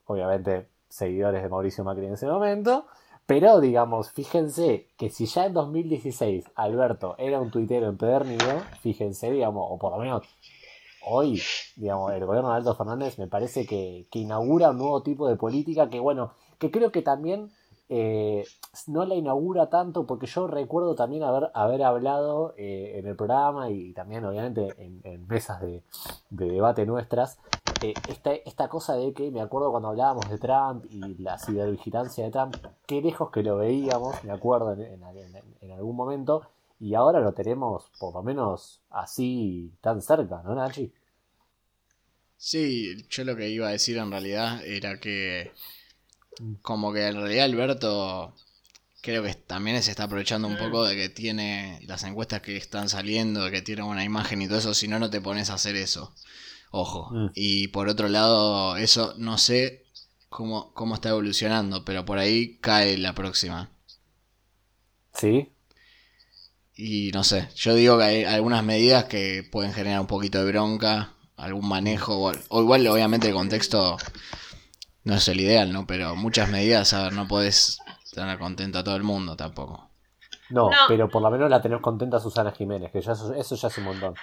[0.06, 2.86] obviamente seguidores de Mauricio Macri en ese momento,
[3.26, 9.66] pero digamos, fíjense que si ya en 2016 Alberto era un tuitero empedernido, fíjense, digamos,
[9.68, 10.22] o por lo menos
[11.06, 11.40] hoy,
[11.76, 15.36] digamos, el gobierno de Alberto Fernández me parece que, que inaugura un nuevo tipo de
[15.36, 17.50] política que, bueno, que creo que también
[17.88, 18.44] eh,
[18.86, 23.92] no la inaugura tanto porque yo recuerdo también haber, hablado eh, en el programa y
[23.92, 25.82] también obviamente en, mesas de,
[26.30, 27.38] de debate nuestras
[27.82, 32.24] eh, esta, esta cosa de que me acuerdo cuando hablábamos de Trump y la cibervigilancia
[32.24, 35.02] de Trump, qué lejos que lo veíamos, me acuerdo en-
[35.60, 36.42] en algún momento,
[36.80, 40.92] y ahora lo tenemos por lo menos así tan cerca, ¿no, Nachi?
[42.36, 45.50] Sí, yo lo que iba a decir en realidad era que
[46.62, 48.34] como que en realidad Alberto
[49.00, 52.88] creo que también se está aprovechando un poco de que tiene las encuestas que están
[52.88, 55.54] saliendo, de que tiene una imagen y todo eso, si no, no te pones a
[55.54, 56.14] hacer eso.
[56.70, 57.10] Ojo.
[57.12, 57.30] Mm.
[57.34, 59.86] Y por otro lado, eso no sé
[60.28, 63.70] cómo, cómo está evolucionando, pero por ahí cae la próxima.
[65.14, 65.50] Sí,
[66.76, 70.50] Y no sé, yo digo que hay algunas medidas que pueden generar un poquito de
[70.52, 73.96] bronca, algún manejo, o, o igual obviamente el contexto
[75.08, 75.86] no es el ideal, ¿no?
[75.86, 77.80] Pero muchas medidas, a ver, no podés
[78.12, 79.90] tener contento a todo el mundo tampoco.
[80.50, 80.76] no, No.
[80.86, 83.78] pero por lo menos la tenemos contenta Susana Jiménez, que ya eso, eso ya es
[83.78, 84.14] un montón.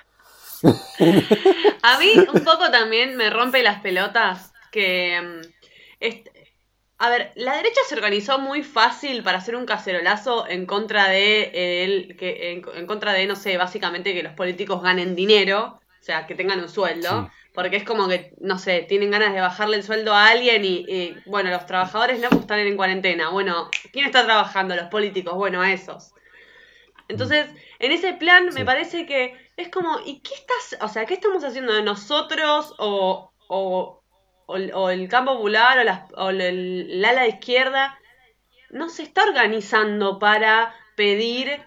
[1.82, 5.22] A mí un poco también me rompe las pelotas que...
[5.22, 6.08] mm,
[6.98, 11.84] a ver, la derecha se organizó muy fácil para hacer un cacerolazo en contra de
[11.84, 16.04] el, que, en, en contra de, no sé, básicamente que los políticos ganen dinero, o
[16.04, 17.32] sea, que tengan un sueldo, Sí.
[17.56, 20.86] Porque es como que, no sé, tienen ganas de bajarle el sueldo a alguien y,
[20.88, 23.30] y, bueno, los trabajadores no están en cuarentena.
[23.30, 24.76] Bueno, ¿quién está trabajando?
[24.76, 26.12] Los políticos, bueno, a esos.
[27.08, 27.48] Entonces,
[27.80, 28.60] en ese plan Sí.
[28.60, 32.74] me parece que es como, ¿y qué estás, o sea, qué estamos haciendo de nosotros
[32.78, 34.02] o, o,
[34.48, 37.98] o el- o el campo popular o, las- o el, el ala de izquierda?
[38.72, 41.62] No se está organizando para pedir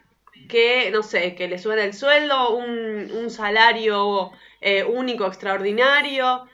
[0.49, 6.45] que, no sé, que le suban el sueldo, un, un salario eh, único, extraordinario.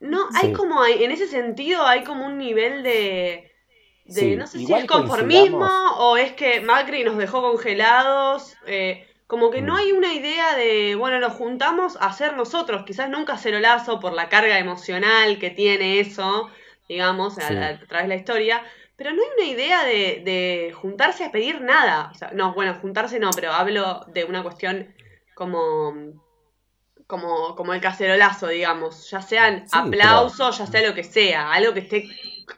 [0.00, 0.52] No, hay Sí.
[0.52, 3.50] como, hay- en ese sentido hay como un nivel de,
[4.04, 8.54] de Sí, no sé si es conformismo coincidamos- o es que Macri nos dejó congelados.
[8.66, 9.76] eh, como que no Mm.
[9.76, 14.12] hay una idea de, bueno, nos juntamos a hacer nosotros, quizás no un cacerolazo por
[14.12, 16.48] la carga emocional que tiene eso,
[16.88, 17.48] digamos, a
[17.88, 18.62] través de la historia,
[18.96, 22.10] pero no hay una idea de, de juntarse a pedir nada.
[22.12, 24.94] O sea, no, bueno, juntarse no, pero hablo de una cuestión
[25.34, 25.94] como,
[27.06, 31.72] como, como el cacerolazo, digamos, ya sean Sí, aplausos, ya sea lo que sea, algo
[31.74, 32.08] que esté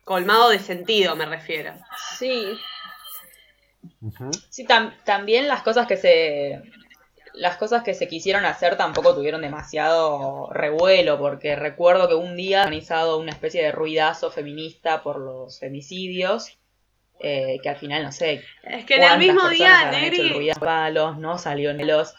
[0.05, 1.75] colmado de sentido, me refiero.
[2.19, 2.59] Sí,
[4.51, 6.63] sí tam- también las cosas que se...
[7.39, 12.63] las cosas que se quisieron hacer tampoco tuvieron demasiado revuelo, porque recuerdo que un día
[12.63, 16.59] han organizado una especie de ruidazo feminista por los femicidios,
[17.21, 18.43] eh, que al final no sé.
[18.63, 20.51] Es que en el mismo día, Negri.
[20.61, 22.15] palos, no salió los.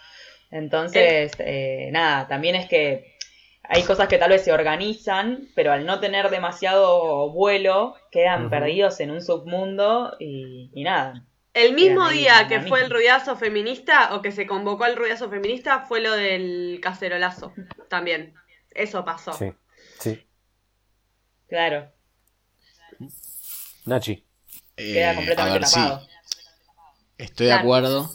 [0.52, 3.16] Entonces, eh, nada, también es que
[3.64, 9.00] hay cosas que tal vez se organizan, pero al no tener demasiado vuelo, quedan perdidos
[9.00, 11.24] en un submundo y, nada.
[11.54, 15.82] El mismo día que fue el ruidazo feminista o que se convocó al ruidazo feminista
[15.82, 17.54] fue lo del cacerolazo
[17.90, 18.36] también.
[18.72, 19.34] Eso pasó.
[19.34, 19.52] Sí,
[20.00, 20.28] sí.
[21.48, 21.92] Claro.
[23.86, 24.24] Nachi.
[24.76, 26.08] Queda eh, completamente tapado.
[27.18, 28.10] Estoy de acuerdo.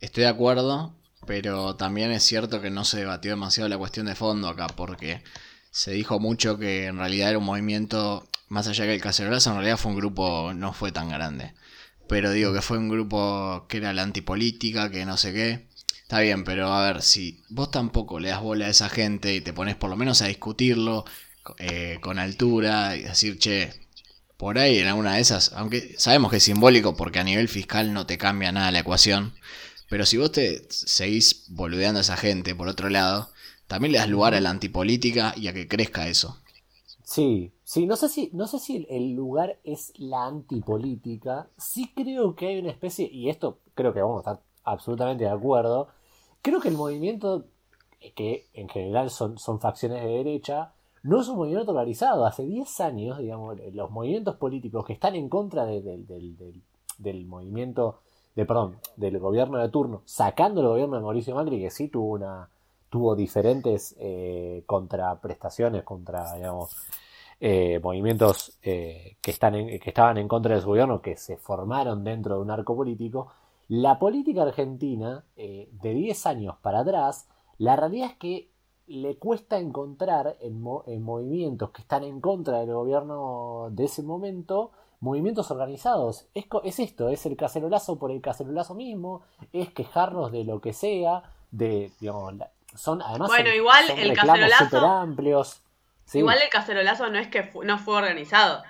[0.00, 0.98] Estoy de acuerdo.
[1.26, 5.22] Pero también es cierto que no se debatió demasiado la cuestión de fondo acá, porque
[5.70, 9.56] se dijo mucho que en realidad era un movimiento, más allá que el cacerolazo, en
[9.56, 11.52] realidad fue un grupo, no fue tan grande.
[12.08, 15.68] Pero digo que fue un grupo que era la antipolítica, que no sé qué.
[16.02, 19.42] Está bien, pero a ver, si vos tampoco le das bola a esa gente y
[19.42, 21.04] te pones por lo menos a discutirlo
[21.58, 23.72] eh, con altura y decir, che,
[24.38, 27.92] por ahí en alguna de esas, aunque sabemos que es simbólico porque a nivel fiscal
[27.92, 29.34] no te cambia nada la ecuación,
[29.90, 33.32] pero si vos te seguís boludeando a esa gente, por otro lado,
[33.66, 36.40] también le das lugar a la antipolítica y a que crezca eso.
[37.04, 41.50] Sí, sí, no sé si, no sé si el lugar es la antipolítica.
[41.58, 45.30] Sí creo que hay una especie, y esto creo que vamos a estar absolutamente de
[45.30, 45.88] acuerdo.
[46.40, 47.44] Creo que el movimiento,
[48.14, 52.24] que en general son, son facciones de derecha, no es un movimiento polarizado.
[52.24, 56.06] Hace 10 años, digamos, los movimientos políticos que están en contra del,
[56.96, 58.00] del movimiento
[58.34, 62.12] de perdón, del gobierno de turno, sacando el gobierno de Mauricio Macri, que sí tuvo
[62.12, 62.48] una
[62.88, 66.74] tuvo diferentes eh, contraprestaciones contra, digamos,
[67.40, 72.04] eh, movimientos eh, que, están que estaban en contra de su gobierno, que se formaron
[72.04, 73.28] dentro de un arco político,
[73.68, 78.50] la política argentina, de 10 años para atrás, la realidad es que
[78.86, 84.72] le cuesta encontrar en, en movimientos que están en contra del gobierno de ese momento
[85.00, 86.26] movimientos organizados.
[86.34, 89.22] Es, es esto, es el cacerolazo por el cacerolazo mismo,
[89.52, 92.34] es quejarnos de lo que sea, de, digamos,
[92.74, 95.62] son además bueno, igual el cacerolazo amplios.
[96.14, 98.62] Igual el cacerolazo no es que no fue organizado.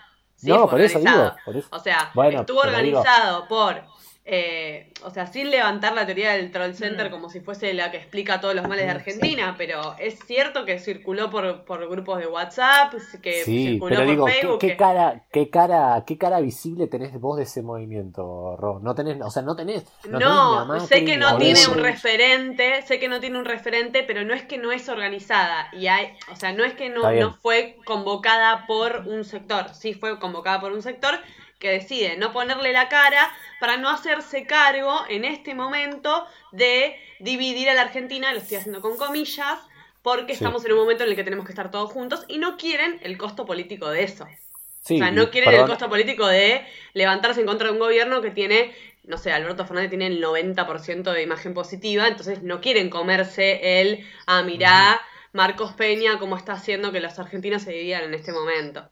[0.43, 1.35] no, por eso digo.
[1.71, 3.83] O sea, estuvo organizado por
[4.31, 7.11] eh, o sea, sin levantar la teoría del troll center mm.
[7.11, 10.79] como si fuese la que explica todos los males de Argentina, pero es cierto que
[10.79, 14.59] circuló por, por grupos de WhatsApp, que circuló por Facebook.
[14.59, 18.81] ¿qué, cara, qué, cara, ¿Qué cara visible tenés vos de ese movimiento, Ro?
[18.83, 19.87] No tenés, o sea, no tenés.
[20.07, 24.35] No, sé que no tiene un referente, sé que no tiene un referente, pero no
[24.35, 25.71] es que no es organizada.
[25.73, 29.95] Y hay, o sea, no es que no, no fue convocada por un sector, sí
[29.95, 31.19] fue convocada por un sector
[31.59, 37.69] que decide no ponerle la cara para no hacerse cargo en este momento de dividir
[37.69, 39.59] a la Argentina, lo estoy haciendo con comillas,
[40.03, 42.57] porque estamos en un momento en el que tenemos que estar todos juntos y no
[42.57, 44.25] quieren el costo político de eso.
[44.25, 48.31] o sea, no quieren el costo político de levantarse en contra de un gobierno que
[48.31, 53.81] tiene, no sé, Alberto Fernández tiene el 90% de imagen positiva, entonces no quieren comerse
[53.81, 55.01] el, ah, mirá,
[55.33, 58.89] Marcos Peña, cómo está haciendo que los argentinos se dividan en este momento.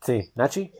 [0.00, 0.72] Sí, Nachi.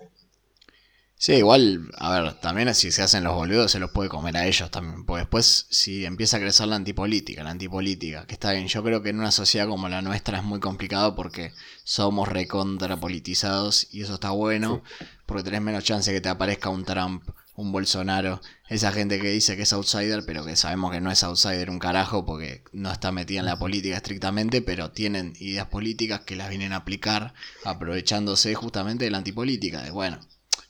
[1.24, 4.44] Sí, igual, a ver, también si se hacen los boludos se los puede comer a
[4.48, 5.04] ellos también.
[5.04, 9.02] Porque después, si empieza a crecer la antipolítica, la antipolítica, que está bien, yo creo
[9.02, 11.52] que en una sociedad como la nuestra es muy complicado porque
[11.84, 14.82] somos recontrapolitizados y eso está bueno,
[15.24, 17.22] porque tenés menos chance que te aparezca un Trump,
[17.54, 21.22] un Bolsonaro, esa gente que dice que es outsider, pero que sabemos que no es
[21.22, 26.22] outsider un carajo porque no está metida en la política estrictamente, pero tienen ideas políticas
[26.22, 27.32] que las vienen a aplicar
[27.64, 29.82] aprovechándose justamente de la antipolítica.
[29.82, 30.18] De bueno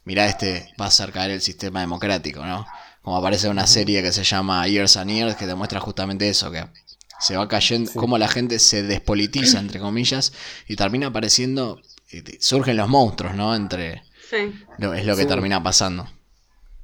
[0.05, 2.67] mirá, este va a hacer caer el sistema democrático, ¿no?
[3.03, 6.51] Como aparece en una serie que se llama Years and Years, que demuestra justamente eso,
[6.51, 6.65] que
[7.19, 10.33] se va cayendo, cómo la gente se despolitiza, entre comillas,
[10.69, 11.81] y termina apareciendo,
[12.41, 13.55] surgen los monstruos, ¿no?
[13.55, 14.03] Entre...
[14.31, 14.53] Sí.
[14.79, 16.07] Es lo que termina pasando.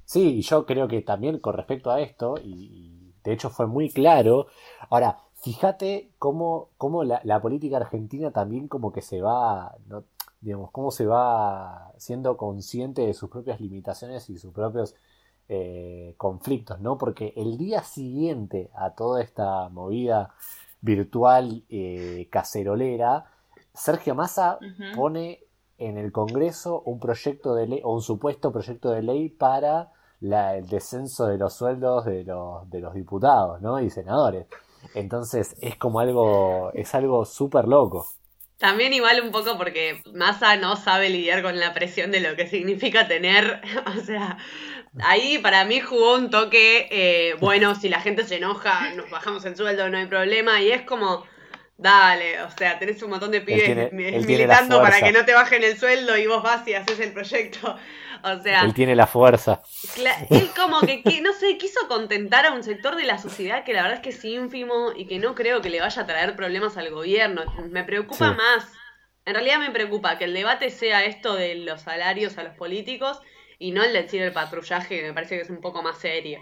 [0.04, 3.90] Sí, y yo creo que también con respecto a esto, y de hecho fue muy
[3.90, 4.46] claro,
[4.90, 10.04] ahora, fíjate cómo, cómo la, la política argentina también como que se va, no,
[10.40, 14.94] digamos, cómo se va siendo consciente de sus propias limitaciones y sus propios
[15.48, 16.98] eh, conflictos, ¿no?
[16.98, 20.34] Porque el día siguiente a toda esta movida
[20.80, 23.26] virtual eh, cacerolera,
[23.72, 24.58] Sergio Massa
[24.94, 25.40] pone
[25.78, 30.66] en el Congreso un proyecto de ley, o un supuesto proyecto de ley para el
[30.66, 33.80] descenso de los sueldos de los, de los diputados, ¿no?
[33.80, 34.46] Y senadores.
[34.94, 38.06] Entonces es como algo, es algo súper loco.
[38.58, 42.48] También igual un poco porque Massa no sabe lidiar con la presión de lo que
[42.48, 43.60] significa tener,
[43.96, 44.36] o sea,
[45.00, 49.44] ahí para mí jugó un toque, eh, bueno, si la gente se enoja, nos bajamos
[49.44, 51.24] el sueldo, no hay problema, y es como,
[51.78, 55.78] dale, o sea, tenés un montón de pibes militando para que no te bajen el
[55.78, 57.76] sueldo y vos vas y haces el proyecto.
[58.20, 58.62] O sea.
[58.62, 59.62] Él tiene la fuerza.
[60.28, 63.82] Él como que, no sé, quiso contentar a un sector de la sociedad que la
[63.82, 66.76] verdad es que es ínfimo y que no creo que le vaya a traer problemas
[66.76, 67.44] al gobierno.
[67.70, 68.66] Me preocupa más.
[69.24, 73.20] En realidad me preocupa que el debate sea esto de los salarios a los políticos
[73.60, 76.40] y no el decir el patrullaje, que me parece que es un poco más serio.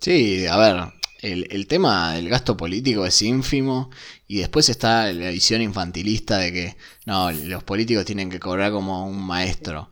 [0.00, 0.92] Sí, a ver,
[1.24, 3.90] el, el, tema del gasto político es ínfimo
[4.28, 9.06] y después está la visión infantilista de que no, los políticos tienen que cobrar como
[9.06, 9.90] un maestro.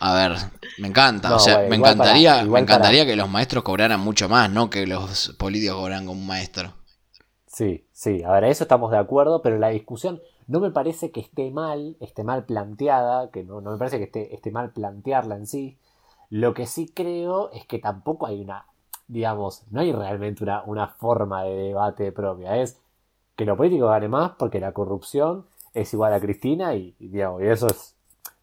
[0.00, 0.38] A ver,
[0.78, 4.70] me encanta, o sea, me encantaría, me encantaría que los maestros cobraran mucho más, no
[4.70, 6.72] que los políticos cobraran como un maestro.
[7.46, 11.20] Sí, sí, a ver, eso estamos de acuerdo, pero la discusión no me parece que
[11.20, 15.36] esté mal, esté mal planteada, que no, no me parece que esté, esté mal plantearla
[15.36, 15.78] en sí.
[16.30, 18.66] Lo que sí creo es que tampoco hay una
[19.08, 22.56] digamos, no hay realmente una, una forma de debate propia.
[22.56, 22.80] Es
[23.36, 27.46] que lo político gane más porque la corrupción es igual a Cristina y, digamos, y
[27.46, 27.96] eso es,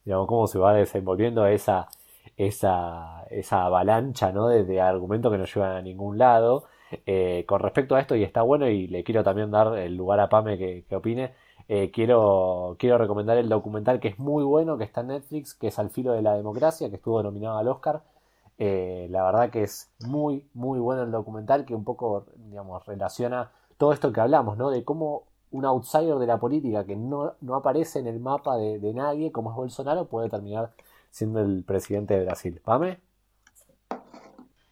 [0.06, 1.90] digamos, cómo se va desenvolviendo esa,
[2.38, 4.48] esa, esa avalancha ¿no?
[4.48, 6.66] de, argumentos que no llevan a ningún lado.
[7.08, 10.20] Eh, con respecto a esto, y está bueno, y le quiero también dar el lugar
[10.20, 11.34] a Pame que, que opine,
[11.68, 15.68] eh, quiero, quiero recomendar el documental que es muy bueno, que está en Netflix, que
[15.68, 18.04] es Al filo de la democracia, que estuvo nominado al Oscar,
[18.58, 23.52] eh, la verdad que es muy, muy bueno el documental que un poco, digamos, relaciona
[23.78, 24.70] todo esto que hablamos, ¿no?
[24.70, 29.32] De cómo un outsider de la política que no, aparece en el mapa de, nadie,
[29.32, 30.72] como es Bolsonaro, puede terminar
[31.12, 32.60] siendo el presidente de Brasil.
[32.64, 33.00] ¿Pame?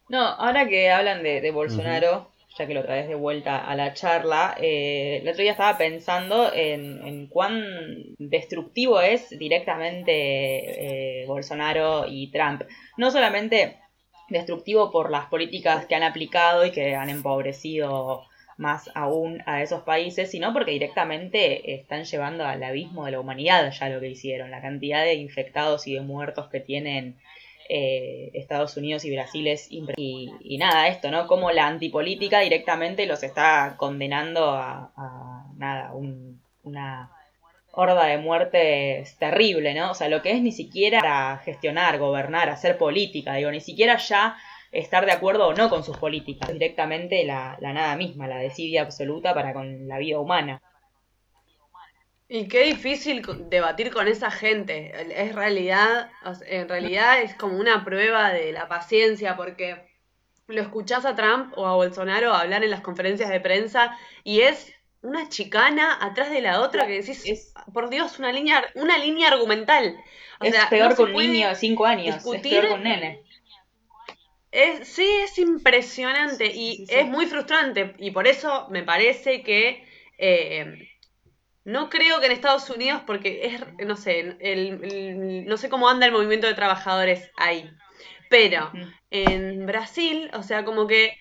[0.08, 4.54] No, ahora que hablan de, Bolsonaro, ya que lo traes de vuelta a la charla,
[4.60, 7.64] eh, el otro día estaba pensando en, cuán
[8.18, 12.62] destructivo es directamente eh, Bolsonaro y Trump.
[12.96, 13.78] No solamente
[14.28, 18.24] destructivo por las políticas que han aplicado y que han empobrecido
[18.56, 23.72] más aún a esos países, sino porque directamente están llevando al abismo de la humanidad
[23.72, 24.50] ya lo que hicieron.
[24.50, 27.16] La cantidad de infectados y de muertos que tienen
[27.74, 29.82] eh, Estados Unidos y Brasil es y,
[30.42, 31.26] y, nada, esto, ¿no?
[31.26, 34.92] Como la antipolítica directamente los está condenando a,
[35.56, 35.94] nada,
[36.64, 37.10] una
[37.70, 39.92] horda de muertes terrible, ¿no?
[39.92, 44.36] O sea, lo que es ni siquiera gestionar, gobernar, hacer política, digo, ni siquiera ya
[44.70, 48.82] estar de acuerdo o no con sus políticas, directamente la, la nada misma, la desidia
[48.82, 50.60] absoluta para con la vida humana.
[52.34, 54.90] Y qué difícil debatir con esa gente.
[55.22, 56.10] Es realidad,
[56.46, 59.76] en realidad es como una prueba de la paciencia porque
[60.46, 64.72] lo escuchás a Trump o a Bolsonaro hablar en las conferencias de prensa y es
[65.02, 69.28] una chicana atrás de la otra que decís, es, por Dios, una línea, una línea
[69.28, 69.94] argumental.
[70.40, 73.20] es peor con un niño de 5 años, es peor con nene.
[74.84, 80.88] sí, es impresionante y es muy frustrante y por eso me parece que eh,
[81.64, 86.06] no creo que en Estados Unidos, porque es, no sé, el, no sé cómo anda
[86.06, 87.70] el movimiento de trabajadores ahí,
[88.28, 88.72] pero
[89.10, 91.16] en Brasil, o sea, como que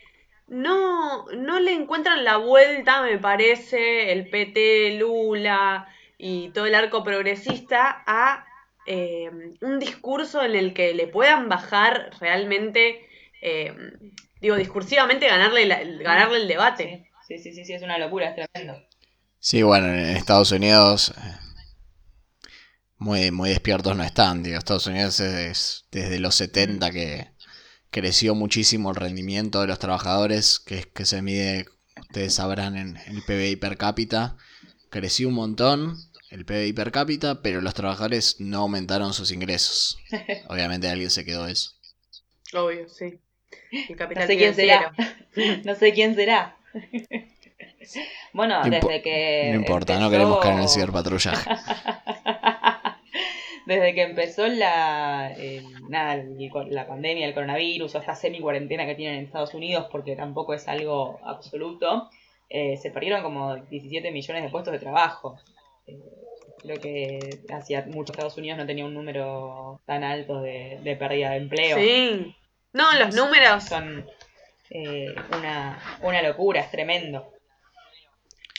[0.48, 7.04] no, no le encuentran la vuelta, me parece, el PT, Lula y todo el arco
[7.04, 8.46] progresista a
[8.86, 9.30] eh,
[9.62, 13.08] un discurso en el que le puedan bajar realmente,
[13.42, 13.74] eh,
[14.42, 15.68] digo, discursivamente ganarle,
[16.04, 17.10] ganarle el debate.
[17.28, 18.82] Sí, sí, sí, sí, es una locura, es tremendo.
[19.44, 21.38] Sí, bueno, en Estados Unidos eh,
[23.00, 24.44] muy, muy despiertos no están.
[24.44, 27.32] Digo, Estados Unidos es desde los 70 que
[27.90, 31.66] creció muchísimo el rendimiento de los trabajadores, que, que se mide,
[32.00, 34.38] ustedes sabrán, en, el PBI per cápita.
[34.92, 35.98] Creció un montón
[36.30, 39.98] el PBI per cápita, pero los trabajadores no aumentaron sus ingresos.
[40.50, 41.72] Obviamente alguien se quedó eso.
[42.54, 43.20] Obvio, sí.
[43.98, 44.94] no sé quién será.
[45.66, 46.60] no sé quién será.
[48.34, 49.50] Bueno, desde que.
[49.54, 51.50] No importa, no queremos caer en el ciberpatrullaje.
[53.66, 55.34] desde que empezó la,
[55.90, 56.24] nada,
[56.70, 60.68] la pandemia, el coronavirus, o esta semi-cuarentena que tienen en Estados Unidos, porque tampoco es
[60.68, 62.10] algo absoluto,
[62.50, 65.38] eh, se perdieron como 17 millones de puestos de trabajo.
[65.88, 65.98] Eh,
[66.62, 71.38] creo que hacia muchos Estados Unidos no tenía un número tan alto de, pérdida de
[71.38, 71.78] empleo.
[71.78, 72.36] Sí.
[72.74, 74.06] No, los números son
[74.70, 77.32] eh, una, una locura, es tremendo.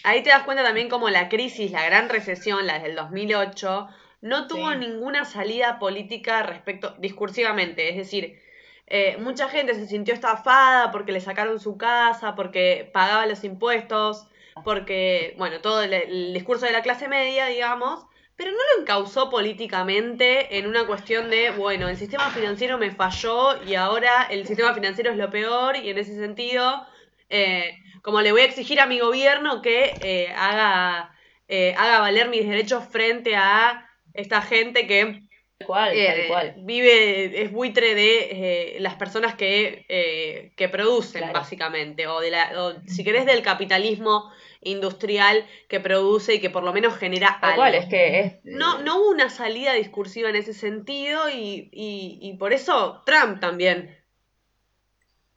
[0.04, 3.88] Ahí te das cuenta también como la crisis, la gran recesión, la del 2008,
[4.22, 8.40] no tuvo ninguna salida política respecto, discursivamente, es decir,
[8.86, 14.26] eh, mucha gente se sintió estafada porque le sacaron su casa, porque pagaba los impuestos,
[14.64, 19.30] porque, bueno, todo el, el discurso de la clase media, digamos, pero no lo encausó
[19.30, 24.74] políticamente en una cuestión de, bueno, el sistema financiero me falló y ahora el sistema
[24.74, 26.86] financiero es lo peor y en ese sentido,
[27.28, 31.14] eh, como le voy a exigir a mi gobierno que eh, haga,
[31.48, 35.22] eh, haga valer mis derechos frente a esta gente que
[35.58, 36.54] Tal cual, tal eh, cual.
[36.56, 41.34] vive, es buitre de eh, las personas que, eh, que producen, Claro.
[41.34, 46.64] básicamente, o, de la, o si querés del capitalismo industrial que produce y que por
[46.64, 47.62] lo menos genera Tal algo.
[47.62, 48.32] cual, es que es.
[48.44, 53.40] No, no hubo una salida discursiva en ese sentido y, y, y por eso Trump
[53.40, 53.96] también.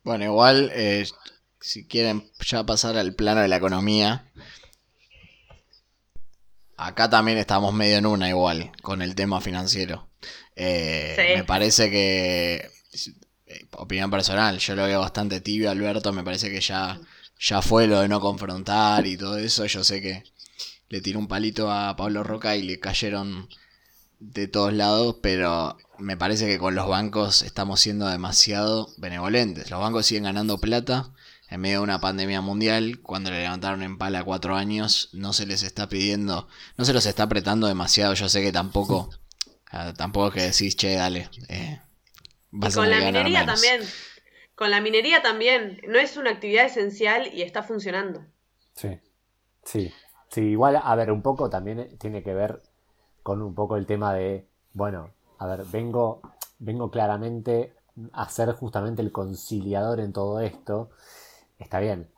[0.04, 1.06] Bueno, igual, eh,
[1.66, 4.32] si quieren ya pasar al plano de la economía,
[6.78, 10.08] acá también estamos medio en una igual con el tema financiero.
[10.56, 11.38] Eh, Sí.
[11.38, 12.70] Me parece que,
[13.48, 17.02] eh, opinión personal, yo lo veo bastante tibio, Alberto, me parece que ya,
[17.40, 20.24] ya fue lo de no confrontar y todo eso, yo sé que
[20.90, 23.50] le tiró un palito a Pablo Roca y le cayeron
[24.20, 29.72] de todos lados, pero me parece que con los bancos estamos siendo demasiado benevolentes.
[29.72, 31.12] Los bancos siguen ganando plata
[31.56, 33.00] en medio de una pandemia mundial.
[33.02, 36.48] Cuando le levantaron en pala cuatro años, no se les está pidiendo,
[36.78, 38.14] no se los está apretando demasiado.
[38.14, 39.10] Yo sé que tampoco,
[39.72, 41.30] ah, tampoco es que decís, che, dale.
[41.50, 41.82] eh,
[42.62, 43.62] Y vas a con la minería menos".
[43.62, 43.82] también.
[44.56, 45.82] Con la minería también.
[45.88, 48.26] No es una actividad esencial y está funcionando.
[48.76, 49.00] Sí,
[49.64, 49.94] sí,
[50.30, 52.62] sí, igual, a ver, un poco también tiene que ver
[53.24, 56.22] con un poco el tema de, bueno, a ver, vengo,
[56.60, 57.74] vengo claramente
[58.14, 60.90] a ser justamente el conciliador en todo esto.
[61.60, 62.10] Está bien.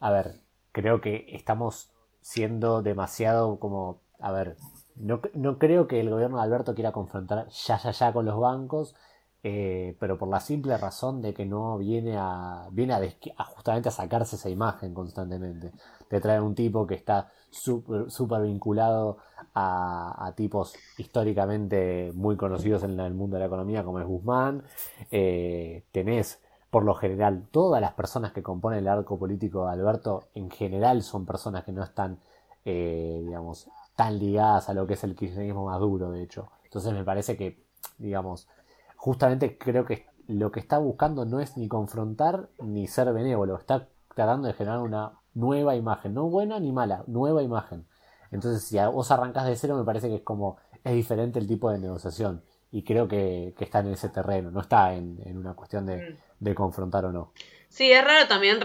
[0.00, 0.40] A ver,
[0.72, 1.90] creo que estamos
[2.20, 4.56] siendo demasiado como, a ver,
[4.96, 8.38] no, no creo que el gobierno de Alberto quiera confrontar ya, ya, ya con los
[8.38, 8.94] bancos,
[9.42, 13.92] eh, pero por la simple razón de que no viene a, viene a, justamente a
[13.92, 15.72] sacarse esa imagen constantemente.
[16.08, 19.18] Te trae un tipo que está súper súper vinculado
[19.54, 24.62] a, a tipos históricamente muy conocidos en el mundo de la economía como es Guzmán.
[25.10, 26.40] Eh, tenés
[26.70, 31.02] por lo general, todas las personas que componen el arco político de Alberto en general
[31.02, 32.20] son personas que no están,
[32.64, 36.48] eh, digamos, tan ligadas a lo que es el kirchnerismo más duro, de hecho.
[36.64, 37.64] Entonces me parece que,
[37.98, 38.48] digamos,
[38.96, 43.88] justamente creo que lo que está buscando no es ni confrontar ni ser benévolo, está
[44.14, 47.84] tratando de generar una nueva imagen, no buena ni mala, nueva imagen.
[48.30, 51.68] Entonces, si vos arrancás de cero, me parece que es como, es diferente el tipo
[51.70, 52.44] de negociación.
[52.70, 56.54] Y creo que, está en ese terreno, no está en, en una cuestión de, de
[56.54, 57.32] confrontar o no.
[57.68, 58.58] Sí, es raro también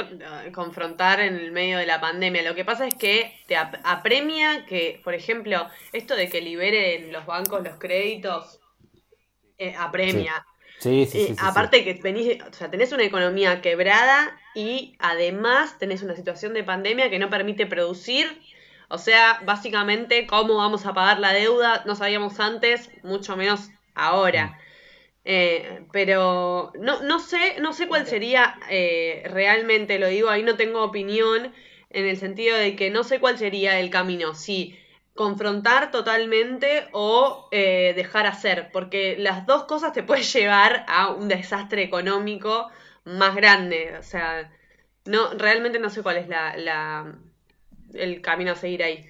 [0.45, 2.41] eh, confrontar en el medio de la pandemia.
[2.43, 7.11] Lo que pasa es que te ap- apremia que, por ejemplo, esto de que liberen
[7.11, 8.59] los bancos los créditos,
[9.57, 10.45] eh, apremia.
[10.79, 11.19] Sí, sí, sí.
[11.19, 11.41] Eh, sí, sí.
[11.41, 16.63] aparte que venís, o sea, tenés una economía quebrada y además tenés una situación de
[16.63, 18.27] pandemia que no permite producir.
[18.89, 21.83] O sea, básicamente, ¿cómo vamos a pagar la deuda?
[21.85, 24.59] No sabíamos antes, mucho menos ahora.
[25.25, 30.55] Eh, pero no, no sé, no sé cuál sería eh, realmente, lo digo, ahí no
[30.55, 31.51] tengo opinión,
[31.89, 34.77] en el sentido de que no sé cuál sería el camino, si
[35.15, 41.27] confrontar totalmente o eh, dejar hacer, porque las dos cosas te pueden llevar a un
[41.27, 42.69] desastre económico
[43.05, 44.51] más grande, o sea,
[45.05, 47.15] no, realmente no sé cuál es la, la
[47.93, 49.05] el camino a seguir ahí.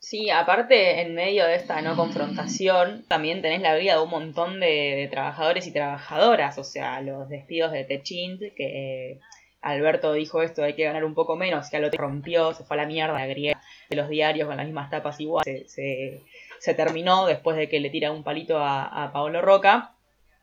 [0.00, 4.60] Sí, aparte, en medio de esta no confrontación, también tenés la vida de un montón
[4.60, 9.20] de, trabajadores y trabajadoras, o sea, los despidos de Techint, que eh,
[9.60, 12.76] Alberto dijo esto, hay que ganar un poco menos, que al otro rompió, se fue
[12.76, 16.22] a la mierda, la griega de los diarios con las mismas tapas igual, se, se,
[16.60, 19.97] se terminó después de que le tira un palito a, a Paolo Roca,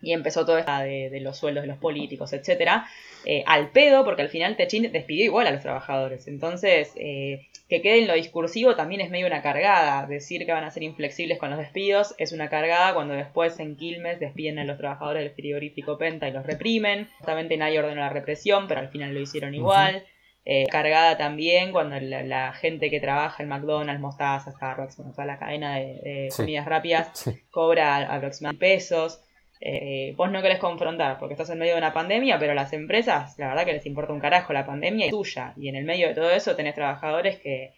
[0.06, 2.86] y empezó todo esto de, de los sueldos de los políticos, etcétera,
[3.26, 6.28] eh, al pedo, porque al final Techint despidió igual a los trabajadores.
[6.28, 10.06] Entonces, eh, que quede en lo discursivo también es medio una cargada.
[10.06, 13.76] Decir que van a ser inflexibles con los despidos es una cargada cuando después en
[13.76, 17.10] Quilmes despiden a los trabajadores del frigorífico Penta y los reprimen.
[17.18, 20.06] Justamente nadie ordenó la represión, pero al final lo hicieron igual.
[20.48, 25.26] Eh, cargada también cuando la, la gente que trabaja en McDonald's, Mostaza, Starbucks, bueno, toda
[25.26, 26.44] la cadena de, de Sí.
[26.44, 27.32] comidas rápidas, Sí.
[27.50, 29.22] cobra aproximadamente pesos.
[29.68, 33.34] Eh, vos no querés confrontar porque estás en medio de una pandemia, pero las empresas,
[33.40, 35.56] la verdad que les importa un carajo la pandemia es tuya.
[35.58, 37.74] Y en el medio de todo eso tenés trabajadores que,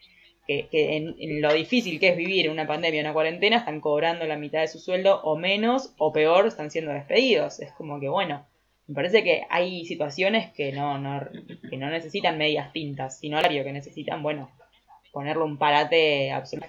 [0.46, 3.80] que, que en, en lo difícil que es vivir en una pandemia, una cuarentena, están
[3.80, 7.62] cobrando la mitad de su sueldo o menos, o peor, están siendo despedidos.
[7.62, 8.46] Es como que, bueno,
[8.88, 11.26] me parece que hay situaciones que no, no,
[11.70, 14.52] que no necesitan medias tintas, sino horario que necesitan, bueno,
[15.14, 16.68] ponerle un parate absoluto.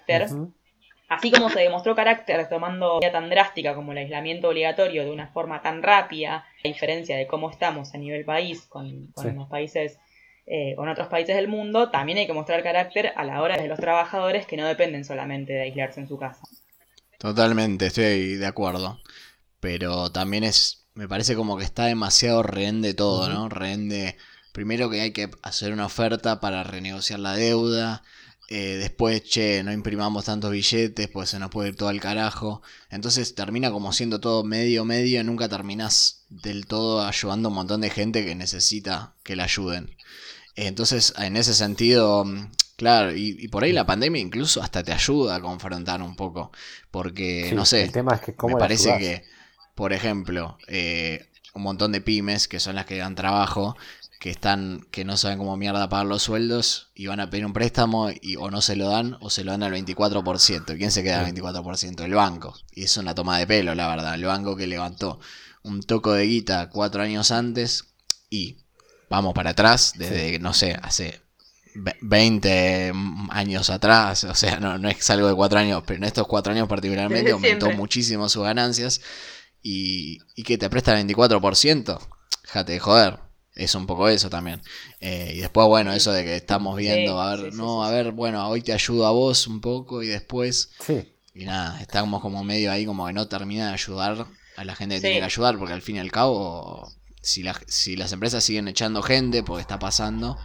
[1.09, 5.29] Así como se demostró carácter tomando medida tan drástica como el aislamiento obligatorio de una
[5.29, 9.33] forma tan rápida, a diferencia de cómo estamos a nivel país con, con Sí.
[9.35, 9.99] los países
[10.47, 13.69] eh, con otros países del mundo, también hay que mostrar carácter a la hora de
[13.69, 16.41] los trabajadores que no dependen solamente de aislarse en su casa.
[17.19, 18.99] Totalmente, estoy de acuerdo.
[19.61, 23.49] Pero también es, me parece como que está demasiado rehén de todo, ¿no?
[23.49, 24.17] Rehén de,
[24.53, 28.03] primero que hay que hacer una oferta para renegociar la deuda,
[28.51, 32.63] eh, después, che, no imprimamos tantos billetes, pues se nos puede ir todo al carajo.
[32.91, 37.57] Entonces termina como siendo todo medio, medio, y nunca terminas del todo ayudando a un
[37.57, 39.95] montón de gente que necesita que la ayuden.
[40.57, 45.37] Entonces, en ese sentido, mm, claro, y, por ahí la pandemia incluso hasta te ayuda
[45.37, 46.51] a confrontar un poco.
[46.91, 49.25] Porque, no sé, el tema es que me parece que,
[49.75, 53.77] por ejemplo, eh, un montón de pymes, que son las que dan trabajo,
[54.19, 57.53] que están que no saben cómo mierda pagar los sueldos y van a pedir un
[57.53, 60.77] préstamo y o no se lo dan o se lo dan al 24%.
[60.77, 62.05] ¿Quién se queda al 24%?
[62.05, 62.55] El banco.
[62.73, 64.15] Y es una toma de pelo, la verdad.
[64.15, 65.21] El banco que levantó
[65.63, 67.85] un toco de guita cuatro años antes
[68.29, 68.59] y
[69.09, 71.23] vamos para atrás, desde, no sé, hace
[72.03, 72.93] 20
[73.31, 76.53] años atrás, o sea, no, no es algo de cuatro años, pero en estos cuatro
[76.53, 79.01] años particularmente aumentó muchísimo sus ganancias
[79.63, 81.99] y, y que te presta el 24%,
[82.43, 83.28] déjate de joder
[83.59, 84.63] es un poco eso también.
[85.01, 88.49] Eh, y después, bueno, eso de que estamos viendo, a ver, no, a ver, bueno,
[88.49, 90.71] hoy te ayudo a vos un poco y después.
[90.81, 91.13] Sí.
[91.35, 94.97] Y nada, estamos como medio ahí, como que no termina de ayudar a la gente
[94.97, 96.91] que tiene que ayudar, porque al fin y al cabo,
[97.21, 100.39] si, si las empresas siguen echando gente, porque está pasando,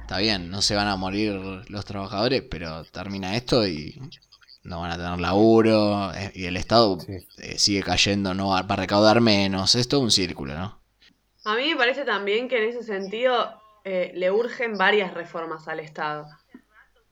[0.00, 1.34] está bien, no se van a morir
[1.68, 4.00] los trabajadores, pero termina esto y
[4.62, 8.76] no van a tener laburo, eh, y el Estado eh, sigue cayendo, no va a
[8.76, 10.83] recaudar menos, es todo un círculo, ¿no?
[11.44, 15.80] A mí me parece también que en ese sentido eh, le urgen varias reformas al
[15.80, 16.26] Estado.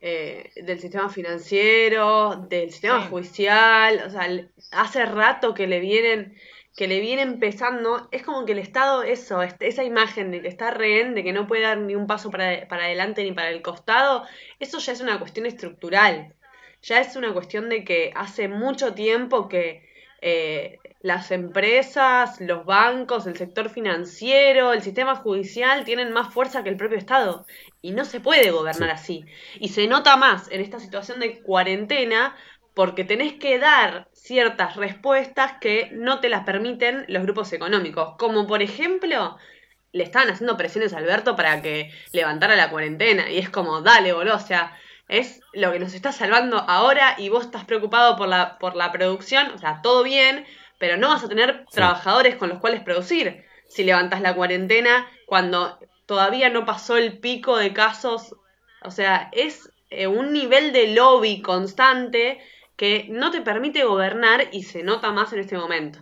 [0.00, 4.28] Eh, del sistema financiero, del sistema judicial, o sea,
[4.72, 6.36] hace rato que le vienen
[6.76, 10.70] que le viene empezando, es como que el Estado, eso, esa imagen de que está
[10.70, 13.62] rehén, de que no puede dar ni un paso para, para adelante ni para el
[13.62, 14.26] costado,
[14.58, 16.34] eso ya es una cuestión estructural.
[16.82, 19.86] Ya es una cuestión de que hace mucho tiempo que
[20.22, 26.70] eh, las empresas, los bancos, el sector financiero, el sistema judicial tienen más fuerza que
[26.70, 27.44] el propio Estado.
[27.82, 29.24] Y no se puede gobernar así.
[29.58, 32.36] Y se nota más en esta situación de cuarentena
[32.74, 38.14] porque tenés que dar ciertas respuestas que no te las permiten los grupos económicos.
[38.16, 39.36] Como por ejemplo,
[39.90, 43.28] le estaban haciendo presiones a Alberto para que levantara la cuarentena.
[43.28, 44.78] Y es como, dale, boludo, o sea,
[45.08, 48.92] es lo que nos está salvando ahora y vos estás preocupado por la, por la
[48.92, 50.46] producción, o sea, todo bien,
[50.82, 55.78] pero no vas a tener trabajadores con los cuales producir si levantas la cuarentena cuando
[56.06, 58.34] todavía no pasó el pico de casos.
[58.82, 62.40] O sea, es eh, un nivel de lobby constante
[62.74, 66.00] que no te permite gobernar y se nota más en este momento.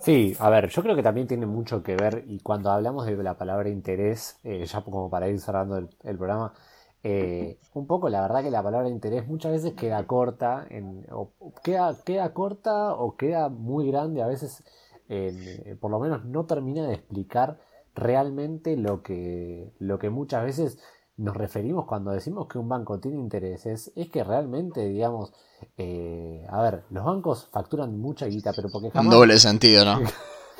[0.00, 3.22] Sí, a ver, yo creo que también tiene mucho que ver, y cuando hablamos de
[3.22, 6.54] la palabra interés, eh, ya como para ir cerrando el, el programa,
[7.02, 11.30] eh, un poco la verdad que la palabra interés muchas veces queda corta, en, o
[11.62, 14.64] queda, queda corta o queda muy grande, a veces
[15.08, 17.58] eh, por lo menos no termina de explicar
[17.94, 20.78] realmente lo que, lo que muchas veces
[21.16, 25.32] nos referimos cuando decimos que un banco tiene intereses, es que realmente, digamos,
[25.78, 29.06] eh, a ver, los bancos facturan mucha guita, pero porque jamás...
[29.06, 30.00] Un doble sentido, ¿no?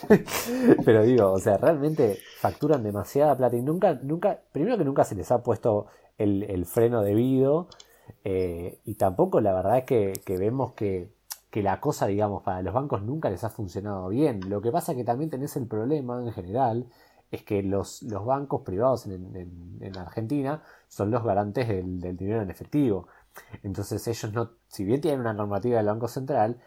[0.85, 5.15] pero digo, o sea, realmente facturan demasiada plata y nunca, nunca, primero que nunca se
[5.15, 5.87] les ha puesto
[6.19, 7.69] el, freno debido.
[8.25, 11.15] Eh, y tampoco la verdad es que, vemos que,
[11.53, 14.41] la cosa, digamos, para los bancos nunca les ha funcionado bien.
[14.51, 16.87] Lo que pasa que también tenés el problema en general,
[17.31, 22.51] es que los, los bancos privados en, en, Argentina son los garantes del, dinero en
[22.51, 23.09] efectivo.
[23.63, 26.59] Entonces ellos no, si bien tienen una normativa del Banco Central,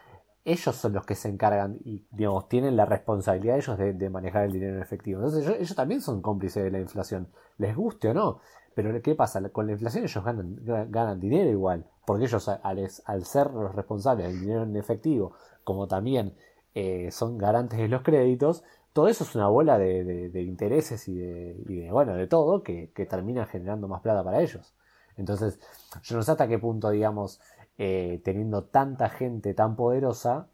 [0.46, 4.52] ellos son los que se encargan y digamos tienen la responsabilidad ellos de, manejar el
[4.52, 5.20] dinero en efectivo.
[5.20, 8.42] Entonces ellos, ellos, también son cómplices de la inflación, les guste o no.
[8.84, 9.42] Pero ¿qué pasa?
[9.50, 10.58] Con la inflación ellos ganan,
[10.90, 15.34] ganan dinero igual, porque ellos al, ser los responsables del dinero en efectivo,
[15.66, 16.34] como también
[16.74, 18.64] eh, son garantes de los créditos,
[18.94, 23.90] todo eso es una bola de, intereses y de, bueno, de todo que, termina generando
[23.90, 24.74] más plata para ellos.
[25.18, 25.60] Entonces,
[26.04, 27.42] yo no sé hasta qué punto, digamos,
[27.78, 30.48] eh, teniendo tanta gente tan poderosa,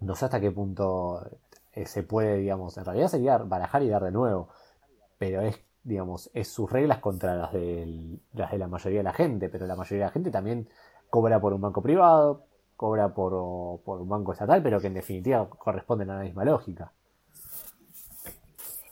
[0.00, 1.28] no sé hasta qué punto
[1.74, 4.48] eh, se puede, digamos, en realidad sería barajar y dar de nuevo,
[5.18, 9.12] pero es digamos, es sus reglas contra las, de las de la mayoría de la
[9.12, 10.68] gente, pero la mayoría de la gente también
[11.10, 12.44] cobra por un banco privado,
[12.76, 16.92] cobra por, un banco estatal, pero que en definitiva corresponden a la misma lógica.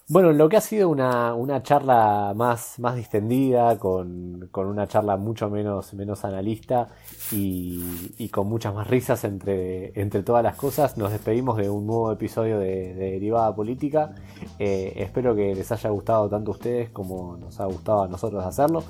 [0.08, 5.16] Bueno, lo que ha sido una, una charla más, más distendida, con, con una charla
[5.16, 6.86] mucho menos, menos analista
[7.32, 12.12] y, con muchas más risas entre, entre todas las cosas, nos despedimos de un nuevo
[12.12, 14.14] episodio de, de Derivada Política.
[14.60, 18.44] Eh, espero que les haya gustado tanto a ustedes como nos ha gustado a nosotros
[18.44, 18.84] hacerlo.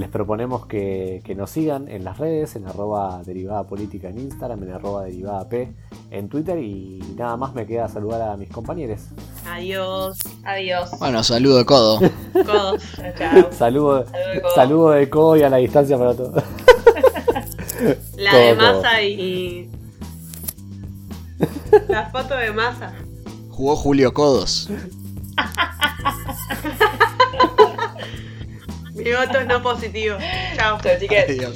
[0.00, 4.62] Les proponemos que, que nos sigan en las redes, en arroba derivada política en Instagram,
[4.62, 5.74] en arroba derivada P
[6.10, 9.00] en Twitter y nada más me queda saludar a mis compañeros.
[9.46, 10.16] Adiós.
[10.42, 10.88] Adiós.
[11.00, 12.00] Bueno, saludo de codo.
[12.32, 12.82] Codos.
[13.18, 13.52] Chao.
[13.52, 14.54] Saludo, Saludo de codo.
[14.54, 16.42] saludo de codo y a la distancia para todos.
[18.16, 18.72] La de Codo.
[18.76, 19.70] masa y.
[21.88, 22.94] La foto de masa.
[23.50, 24.70] Jugó Julio Codos.
[29.04, 30.16] Mi voto es no positivo.
[30.56, 30.80] Chao.
[30.80, 31.52] Chao.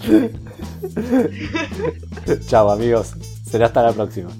[2.48, 3.12] Chao amigos,
[3.44, 4.30] será hasta la próxima.